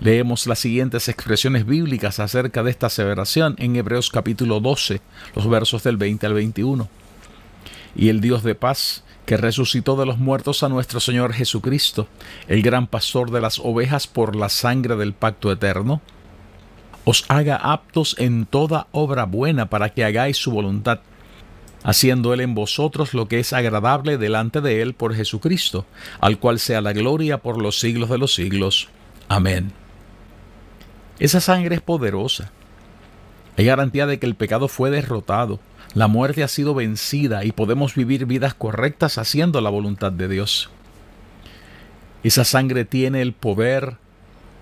Leemos 0.00 0.46
las 0.46 0.58
siguientes 0.58 1.08
expresiones 1.08 1.64
bíblicas 1.64 2.20
acerca 2.20 2.62
de 2.62 2.70
esta 2.70 2.88
aseveración 2.88 3.56
en 3.58 3.76
Hebreos 3.76 4.10
capítulo 4.10 4.60
12, 4.60 5.00
los 5.34 5.48
versos 5.48 5.82
del 5.82 5.96
20 5.96 6.26
al 6.26 6.34
21. 6.34 6.88
Y 7.94 8.10
el 8.10 8.20
Dios 8.20 8.42
de 8.42 8.54
paz 8.54 9.04
que 9.24 9.38
resucitó 9.38 9.96
de 9.96 10.06
los 10.06 10.18
muertos 10.18 10.62
a 10.62 10.68
nuestro 10.68 11.00
Señor 11.00 11.32
Jesucristo, 11.32 12.08
el 12.46 12.62
gran 12.62 12.86
pastor 12.86 13.30
de 13.30 13.40
las 13.40 13.58
ovejas 13.58 14.06
por 14.06 14.36
la 14.36 14.50
sangre 14.50 14.96
del 14.96 15.14
pacto 15.14 15.50
eterno, 15.50 16.02
os 17.04 17.24
haga 17.28 17.56
aptos 17.56 18.16
en 18.18 18.46
toda 18.46 18.88
obra 18.92 19.24
buena 19.24 19.70
para 19.70 19.90
que 19.90 20.04
hagáis 20.04 20.36
su 20.36 20.50
voluntad, 20.50 21.00
haciendo 21.82 22.34
Él 22.34 22.40
en 22.40 22.54
vosotros 22.54 23.14
lo 23.14 23.28
que 23.28 23.38
es 23.38 23.52
agradable 23.52 24.18
delante 24.18 24.60
de 24.60 24.82
Él 24.82 24.94
por 24.94 25.14
Jesucristo, 25.14 25.86
al 26.20 26.38
cual 26.38 26.58
sea 26.58 26.80
la 26.80 26.92
gloria 26.92 27.38
por 27.38 27.60
los 27.60 27.78
siglos 27.78 28.10
de 28.10 28.18
los 28.18 28.34
siglos. 28.34 28.88
Amén. 29.28 29.72
Esa 31.18 31.40
sangre 31.40 31.76
es 31.76 31.80
poderosa. 31.80 32.50
Hay 33.56 33.64
garantía 33.64 34.06
de 34.06 34.18
que 34.18 34.26
el 34.26 34.34
pecado 34.34 34.68
fue 34.68 34.90
derrotado, 34.90 35.60
la 35.94 36.08
muerte 36.08 36.42
ha 36.42 36.48
sido 36.48 36.74
vencida 36.74 37.46
y 37.46 37.52
podemos 37.52 37.94
vivir 37.94 38.26
vidas 38.26 38.52
correctas 38.52 39.16
haciendo 39.16 39.62
la 39.62 39.70
voluntad 39.70 40.12
de 40.12 40.28
Dios. 40.28 40.68
Esa 42.22 42.44
sangre 42.44 42.84
tiene 42.84 43.22
el 43.22 43.32
poder 43.32 43.96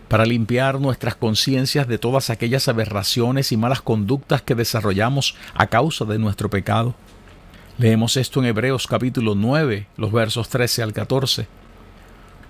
para 0.09 0.27
limpiar 0.27 0.81
nuestras 0.81 1.17
conciencias 1.17 1.89
de 1.89 1.99
todas 1.99 2.31
aquellas 2.31 2.69
aberraciones 2.69 3.51
y 3.51 3.57
malas 3.57 3.81
conductas 3.81 4.43
que 4.43 4.55
desarrollamos 4.55 5.35
a 5.55 5.67
causa 5.67 6.05
de 6.05 6.21
nuestro 6.21 6.51
pecado. 6.51 6.95
Leemos 7.77 8.17
esto 8.17 8.39
en 8.39 8.47
Hebreos 8.47 8.87
capítulo 8.87 9.35
9, 9.35 9.89
los 9.97 10.13
versos 10.13 10.49
13 10.49 10.85
al 10.85 10.93
14. 10.93 11.49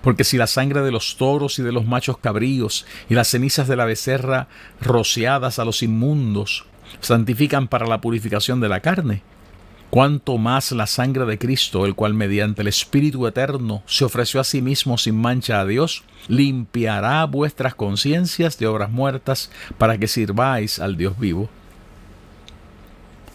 Porque 0.03 0.23
si 0.23 0.37
la 0.37 0.45
sangre 0.45 0.81
de 0.81 0.91
los 0.91 1.17
toros 1.17 1.57
y 1.57 1.63
de 1.63 1.71
los 1.71 1.83
machos 1.83 2.19
cabríos 2.19 2.85
y 3.09 3.15
las 3.15 3.29
cenizas 3.29 3.67
de 3.67 3.75
la 3.75 3.85
becerra 3.85 4.47
rociadas 4.79 5.57
a 5.57 5.65
los 5.65 5.81
inmundos 5.81 6.65
santifican 6.99 7.67
para 7.67 7.87
la 7.87 8.01
purificación 8.01 8.59
de 8.59 8.69
la 8.69 8.81
carne, 8.81 9.23
cuanto 9.89 10.37
más 10.37 10.71
la 10.73 10.85
sangre 10.85 11.25
de 11.25 11.39
Cristo, 11.39 11.87
el 11.87 11.95
cual 11.95 12.13
mediante 12.13 12.61
el 12.61 12.67
Espíritu 12.67 13.25
Eterno 13.25 13.81
se 13.87 14.05
ofreció 14.05 14.39
a 14.39 14.43
sí 14.43 14.61
mismo 14.61 14.99
sin 14.99 15.19
mancha 15.19 15.59
a 15.59 15.65
Dios, 15.65 16.03
limpiará 16.27 17.25
vuestras 17.25 17.73
conciencias 17.73 18.59
de 18.59 18.67
obras 18.67 18.91
muertas 18.91 19.49
para 19.79 19.97
que 19.97 20.07
sirváis 20.07 20.77
al 20.77 20.97
Dios 20.97 21.17
vivo. 21.17 21.49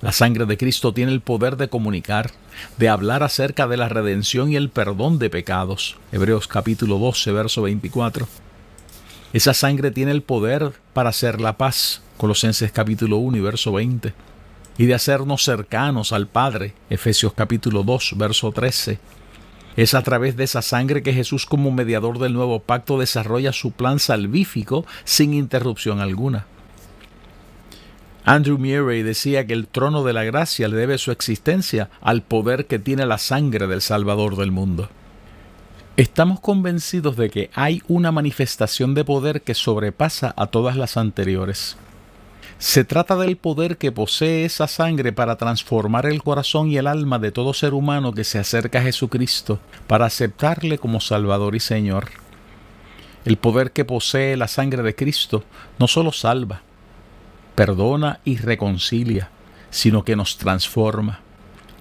La 0.03 0.13
sangre 0.13 0.47
de 0.47 0.57
Cristo 0.57 0.95
tiene 0.95 1.13
el 1.13 1.21
poder 1.21 1.59
de 1.59 1.69
comunicar, 1.69 2.31
de 2.79 2.89
hablar 2.89 3.23
acerca 3.23 3.69
de 3.69 3.77
la 3.77 3.91
redención 3.91 4.51
y 4.51 4.57
el 4.57 4.71
perdón 4.71 5.19
de 5.19 5.29
pecados. 5.29 5.99
Hebreos 6.11 6.49
capítulo 6.49 6.99
12, 6.99 7.33
verso 7.33 7.63
24. 7.63 8.27
Esa 9.35 9.53
sangre 9.53 9.91
tiene 9.91 10.13
el 10.13 10.23
poder 10.23 10.73
para 10.95 11.11
hacer 11.11 11.39
la 11.39 11.59
paz. 11.59 12.01
Colosenses 12.17 12.73
capítulo 12.73 13.19
1 13.19 13.37
y 13.37 13.41
verso 13.41 13.73
20. 13.73 14.15
Y 14.79 14.87
de 14.87 14.95
hacernos 14.95 15.45
cercanos 15.45 16.15
al 16.15 16.29
Padre. 16.29 16.73
Efesios 16.89 17.35
capítulo 17.35 17.83
2, 17.83 18.15
verso 18.17 18.53
13. 18.53 18.99
Es 19.77 19.93
a 19.93 20.03
través 20.03 20.35
de 20.35 20.45
esa 20.45 20.63
sangre 20.63 21.03
que 21.03 21.13
Jesús 21.13 21.45
como 21.45 21.71
mediador 21.71 22.19
del 22.19 22.33
nuevo 22.33 22.61
pacto 22.61 22.99
desarrolla 22.99 23.53
su 23.53 23.73
plan 23.73 23.99
salvífico 23.99 24.87
sin 25.05 25.35
interrupción 25.35 26.01
alguna. 26.01 26.47
Andrew 28.25 28.59
Murray 28.59 29.03
decía 29.03 29.47
que 29.47 29.55
el 29.55 29.67
trono 29.67 30.05
de 30.05 30.13
la 30.13 30.25
gracia 30.25 30.69
le 30.69 30.77
debe 30.77 30.99
su 30.99 31.11
existencia 31.11 31.89
al 32.03 32.23
poder 32.23 32.67
que 32.67 32.79
tiene 32.79 33.07
la 33.07 33.19
sangre 33.19 33.67
del 33.67 33.81
Salvador 33.81 34.37
del 34.37 34.51
mundo. 34.51 34.89
Estamos 35.97 36.41
convencidos 36.41 37.17
de 37.17 37.31
que 37.31 37.51
hay 37.55 37.83
una 37.89 38.13
manifestación 38.13 38.95
de 38.95 39.05
poder 39.05 39.43
que 39.43 39.55
sobrepasa 39.55 40.35
a 40.37 40.47
todas 40.47 40.77
las 40.77 40.97
anteriores. 40.97 41.77
Se 42.59 42.85
trata 42.85 43.17
del 43.17 43.39
poder 43.39 43.79
que 43.79 43.91
posee 43.91 44.45
esa 44.45 44.69
sangre 44.69 45.13
para 45.13 45.37
transformar 45.37 46.05
el 46.05 46.23
corazón 46.23 46.71
y 46.71 46.77
el 46.77 46.87
alma 46.87 47.19
de 47.19 47.33
todo 47.33 47.55
ser 47.55 47.73
humano 47.73 48.13
que 48.13 48.25
se 48.25 48.39
acerca 48.39 48.81
a 48.81 48.83
Jesucristo, 48.83 49.61
para 49.87 50.07
aceptarle 50.07 50.79
como 50.79 51.01
Salvador 51.01 51.55
y 51.57 51.61
Señor. 51.61 52.11
El 53.25 53.39
poder 53.39 53.73
que 53.73 53.87
posee 53.87 54.37
la 54.37 54.47
sangre 54.47 54.83
de 54.83 54.95
Cristo 54.95 55.43
no 55.79 55.89
solo 55.89 56.13
salva, 56.13 56.63
perdona 57.55 58.21
y 58.25 58.37
reconcilia, 58.37 59.31
sino 59.71 60.05
que 60.05 60.17
nos 60.17 60.37
transforma. 60.37 61.21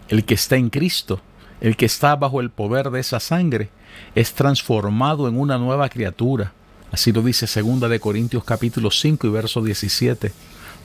El 0.07 0.25
que 0.25 0.33
está 0.33 0.55
en 0.55 0.69
Cristo, 0.69 1.21
el 1.61 1.75
que 1.75 1.85
está 1.85 2.15
bajo 2.15 2.41
el 2.41 2.49
poder 2.49 2.89
de 2.89 2.99
esa 2.99 3.19
sangre, 3.19 3.69
es 4.15 4.33
transformado 4.33 5.27
en 5.27 5.39
una 5.39 5.57
nueva 5.57 5.89
criatura. 5.89 6.53
Así 6.91 7.11
lo 7.11 7.21
dice 7.21 7.47
segunda 7.47 7.87
de 7.87 7.99
Corintios 7.99 8.43
capítulo 8.43 8.91
5 8.91 9.27
y 9.27 9.29
verso 9.29 9.61
17. 9.61 10.31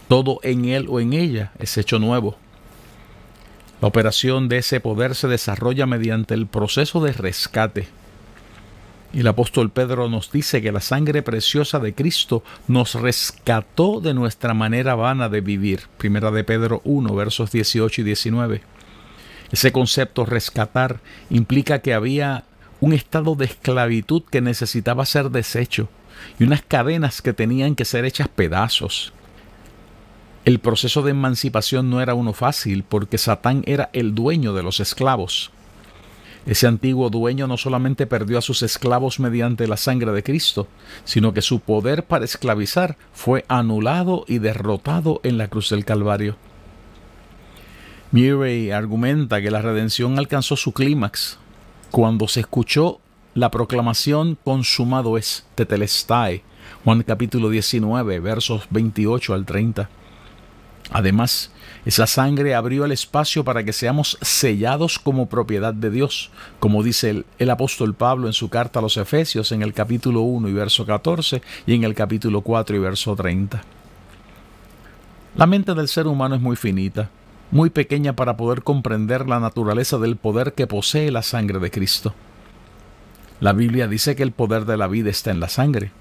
Todo 0.09 0.41
en 0.43 0.67
él 0.67 0.87
o 0.91 1.01
en 1.01 1.13
ella 1.13 1.53
es 1.59 1.79
hecho 1.79 1.99
nuevo. 1.99 2.37
La 3.81 3.89
operación 3.89 4.49
de 4.49 4.59
ese 4.59 4.81
poder 4.81 5.15
se 5.15 5.29
desarrolla 5.29 5.87
mediante 5.87 6.35
el 6.35 6.47
proceso 6.47 7.03
de 7.03 7.13
rescate. 7.13 7.89
Y 9.15 9.21
el 9.21 9.29
apóstol 9.29 9.71
Pedro 9.71 10.09
nos 10.09 10.33
dice 10.33 10.61
que 10.61 10.73
la 10.73 10.81
sangre 10.81 11.23
preciosa 11.23 11.79
de 11.79 11.95
Cristo 11.95 12.43
nos 12.67 12.97
rescató 12.97 14.01
de 14.01 14.13
nuestra 14.13 14.55
manera 14.55 14.97
vana 14.97 15.29
de 15.29 15.41
vivir. 15.41 15.83
Primera 15.99 16.33
de 16.33 16.43
Pedro 16.43 16.83
1, 16.83 17.15
versos 17.15 17.53
18 17.53 18.01
y 18.01 18.05
19. 18.05 18.63
Ese 19.53 19.71
concepto 19.71 20.25
rescatar 20.25 20.99
implica 21.31 21.79
que 21.79 21.95
había 21.95 22.43
un 22.81 22.93
estado 22.93 23.37
de 23.37 23.45
esclavitud 23.45 24.25
que 24.29 24.41
necesitaba 24.41 25.07
ser 25.07 25.31
deshecho 25.31 25.89
y 26.41 26.45
unas 26.45 26.63
cadenas 26.63 27.23
que 27.23 27.33
tenían 27.33 27.77
que 27.77 27.85
ser 27.85 28.05
hechas 28.05 28.27
pedazos. 28.27 29.13
El 30.45 30.59
proceso 30.59 31.03
de 31.03 31.13
emancipación 31.13 31.89
no 31.89 32.01
era 32.01 32.15
uno 32.15 32.33
fácil 32.33 32.83
porque 32.83 33.19
Satán 33.19 33.63
era 33.67 33.91
el 33.93 34.17
dueño 34.17 34.55
de 34.55 34.65
los 34.65 34.81
esclavos. 34.81 35.53
Ese 36.47 36.67
antiguo 36.67 37.09
dueño 37.09 37.47
no 37.47 37.57
solamente 37.57 38.07
perdió 38.07 38.39
a 38.39 38.43
sus 38.43 38.63
esclavos 38.63 39.19
mediante 39.19 39.67
la 39.67 39.79
sangre 39.79 40.13
de 40.13 40.23
Cristo, 40.23 40.69
sino 41.05 41.33
que 41.33 41.41
su 41.41 41.61
poder 41.61 42.05
para 42.05 42.25
esclavizar 42.25 42.97
fue 43.13 43.45
anulado 43.49 44.25
y 44.29 44.39
derrotado 44.39 45.21
en 45.23 45.39
la 45.39 45.49
cruz 45.49 45.71
del 45.71 45.85
Calvario. 45.85 46.37
Murray 48.13 48.71
argumenta 48.71 49.41
que 49.41 49.51
la 49.51 49.63
redención 49.63 50.19
alcanzó 50.19 50.57
su 50.57 50.73
clímax 50.73 51.39
cuando 51.91 52.29
se 52.29 52.41
escuchó 52.41 53.01
la 53.35 53.51
proclamación 53.51 54.39
consumado 54.45 55.19
es, 55.19 55.45
tetelestai, 55.57 56.43
Juan 56.85 57.03
capítulo 57.03 57.51
19, 57.51 58.21
versos 58.21 58.67
28 58.71 59.35
al 59.35 59.45
30. 59.45 59.89
Además, 60.91 61.51
esa 61.85 62.07
sangre 62.07 62.55
abrió 62.55 62.85
el 62.85 62.93
espacio 62.93 63.45
para 63.45 63.65
que 63.65 63.73
seamos 63.73 64.19
sellados 64.23 64.99
como 64.99 65.29
propiedad 65.29 65.75
de 65.75 65.91
Dios, 65.91 66.31
como 66.61 66.83
dice 66.83 67.25
el, 67.39 67.51
apóstol 67.51 67.95
Pablo 67.95 68.27
en 68.27 68.33
su 68.33 68.49
carta 68.49 68.79
a 68.79 68.83
los 68.83 68.97
Efesios 68.97 69.53
en 69.53 69.63
el 69.63 69.73
capítulo 69.73 70.23
1 70.23 70.49
y 70.49 70.53
verso 70.53 70.87
14 70.87 71.43
y 71.67 71.75
en 71.75 71.85
el 71.85 71.95
capítulo 71.95 72.41
4 72.41 72.77
y 72.77 72.79
verso 72.79 73.15
30. 73.15 73.63
La 75.37 75.47
mente 75.47 75.75
del 75.75 75.89
ser 75.89 76.07
humano 76.07 76.37
es 76.37 76.41
muy 76.41 76.57
finita 76.57 77.11
muy 77.55 77.71
pequeña 77.71 78.17
para 78.17 78.37
poder 78.37 78.63
comprender 78.63 79.29
la 79.29 79.39
naturaleza 79.39 79.97
del 79.99 80.17
poder 80.17 80.55
que 80.55 80.67
posee 80.67 81.13
la 81.13 81.23
sangre 81.23 81.61
de 81.61 81.71
Cristo. 81.71 82.13
La 83.39 83.53
Biblia 83.53 83.87
dice 83.87 84.17
que 84.17 84.25
el 84.25 84.33
poder 84.33 84.65
de 84.65 84.77
la 84.77 84.89
vida 84.89 85.11
está 85.11 85.31
en 85.31 85.39
la 85.39 85.49
sangre. 85.49 85.93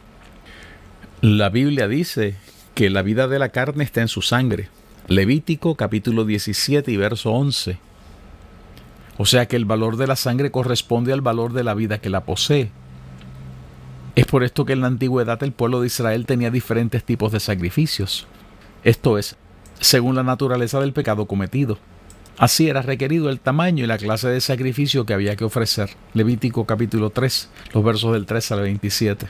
La 1.21 1.49
Biblia 1.49 1.87
dice 1.87 2.35
que 2.73 2.89
la 2.89 3.03
vida 3.03 3.27
de 3.27 3.37
la 3.37 3.49
carne 3.49 3.83
está 3.83 4.01
en 4.01 4.07
su 4.07 4.23
sangre. 4.23 4.69
Levítico 5.09 5.75
capítulo 5.75 6.23
17 6.23 6.89
y 6.89 6.95
verso 6.95 7.31
11. 7.31 7.77
O 9.17 9.25
sea 9.25 9.47
que 9.47 9.57
el 9.57 9.65
valor 9.65 9.97
de 9.97 10.07
la 10.07 10.15
sangre 10.15 10.49
corresponde 10.49 11.11
al 11.11 11.19
valor 11.19 11.51
de 11.51 11.65
la 11.65 11.73
vida 11.73 11.97
que 11.97 12.09
la 12.09 12.23
posee. 12.23 12.71
Es 14.15 14.25
por 14.25 14.45
esto 14.45 14.63
que 14.63 14.71
en 14.71 14.79
la 14.79 14.87
antigüedad 14.87 15.43
el 15.43 15.51
pueblo 15.51 15.81
de 15.81 15.87
Israel 15.87 16.25
tenía 16.25 16.51
diferentes 16.51 17.03
tipos 17.03 17.33
de 17.33 17.41
sacrificios. 17.41 18.27
Esto 18.85 19.17
es, 19.17 19.35
según 19.81 20.15
la 20.15 20.23
naturaleza 20.23 20.79
del 20.79 20.93
pecado 20.93 21.25
cometido. 21.25 21.77
Así 22.37 22.69
era 22.69 22.81
requerido 22.81 23.29
el 23.29 23.41
tamaño 23.41 23.83
y 23.83 23.87
la 23.87 23.97
clase 23.97 24.29
de 24.29 24.39
sacrificio 24.39 25.05
que 25.05 25.13
había 25.13 25.35
que 25.35 25.43
ofrecer. 25.43 25.89
Levítico 26.13 26.65
capítulo 26.65 27.09
3, 27.09 27.49
los 27.73 27.83
versos 27.83 28.13
del 28.13 28.25
3 28.25 28.51
al 28.53 28.61
27. 28.61 29.27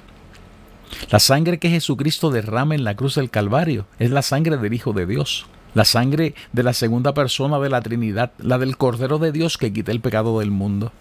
La 1.10 1.18
sangre 1.18 1.58
que 1.58 1.72
Jesucristo 1.72 2.30
derrama 2.30 2.76
en 2.76 2.84
la 2.84 2.96
cruz 2.96 3.16
del 3.16 3.32
Calvario 3.32 3.88
es 3.98 4.12
la 4.12 4.22
sangre 4.22 4.58
del 4.58 4.74
Hijo 4.74 4.94
de 4.94 5.08
Dios, 5.08 5.48
la 5.74 5.86
sangre 5.86 6.36
de 6.52 6.64
la 6.64 6.74
segunda 6.74 7.14
persona 7.14 7.60
de 7.60 7.70
la 7.70 7.82
Trinidad, 7.82 8.32
la 8.38 8.58
del 8.58 8.78
Cordero 8.78 9.18
de 9.18 9.32
Dios 9.32 9.58
que 9.58 9.74
quita 9.74 9.92
el 9.92 10.02
pecado 10.02 10.40
del 10.40 10.52
mundo. 10.52 10.92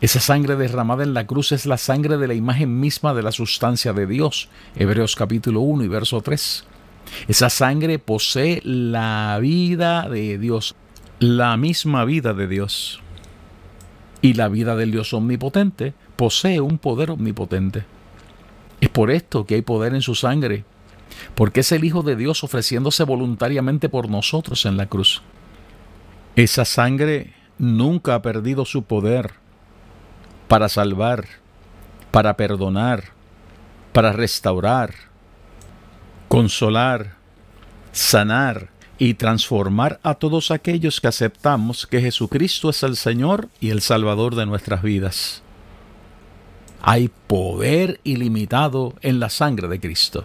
Esa 0.00 0.18
sangre 0.18 0.56
derramada 0.56 1.04
en 1.04 1.14
la 1.14 1.26
cruz 1.28 1.52
es 1.52 1.64
la 1.64 1.78
sangre 1.78 2.16
de 2.16 2.26
la 2.26 2.34
imagen 2.34 2.80
misma 2.80 3.14
de 3.14 3.22
la 3.22 3.30
sustancia 3.30 3.92
de 3.92 4.06
Dios. 4.06 4.48
Hebreos 4.74 5.14
capítulo 5.14 5.60
1 5.60 5.84
y 5.84 5.88
verso 5.88 6.20
3. 6.20 6.64
Esa 7.28 7.50
sangre 7.50 8.00
posee 8.00 8.60
la 8.64 9.38
vida 9.40 10.08
de 10.08 10.38
Dios, 10.38 10.74
la 11.20 11.56
misma 11.56 12.04
vida 12.04 12.34
de 12.34 12.48
Dios. 12.48 13.00
Y 14.22 14.34
la 14.34 14.48
vida 14.48 14.74
del 14.74 14.90
Dios 14.90 15.12
omnipotente 15.14 15.94
posee 16.16 16.60
un 16.60 16.78
poder 16.78 17.12
omnipotente. 17.12 17.84
Es 18.80 18.88
por 18.88 19.12
esto 19.12 19.46
que 19.46 19.54
hay 19.54 19.62
poder 19.62 19.94
en 19.94 20.02
su 20.02 20.16
sangre, 20.16 20.64
porque 21.34 21.60
es 21.60 21.72
el 21.72 21.84
Hijo 21.84 22.02
de 22.02 22.16
Dios 22.16 22.44
ofreciéndose 22.44 23.04
voluntariamente 23.04 23.88
por 23.88 24.08
nosotros 24.08 24.66
en 24.66 24.76
la 24.76 24.86
cruz. 24.86 25.22
Esa 26.36 26.64
sangre 26.64 27.34
nunca 27.58 28.14
ha 28.14 28.22
perdido 28.22 28.64
su 28.64 28.84
poder 28.84 29.32
para 30.48 30.68
salvar, 30.68 31.26
para 32.10 32.36
perdonar, 32.36 33.04
para 33.92 34.12
restaurar, 34.12 34.94
consolar, 36.28 37.16
sanar 37.92 38.70
y 38.98 39.14
transformar 39.14 40.00
a 40.02 40.14
todos 40.14 40.50
aquellos 40.50 41.00
que 41.00 41.08
aceptamos 41.08 41.86
que 41.86 42.00
Jesucristo 42.00 42.70
es 42.70 42.82
el 42.82 42.96
Señor 42.96 43.48
y 43.60 43.70
el 43.70 43.80
Salvador 43.80 44.34
de 44.34 44.46
nuestras 44.46 44.82
vidas. 44.82 45.42
Hay 46.80 47.10
poder 47.26 48.00
ilimitado 48.04 48.94
en 49.02 49.20
la 49.20 49.28
sangre 49.28 49.68
de 49.68 49.80
Cristo. 49.80 50.24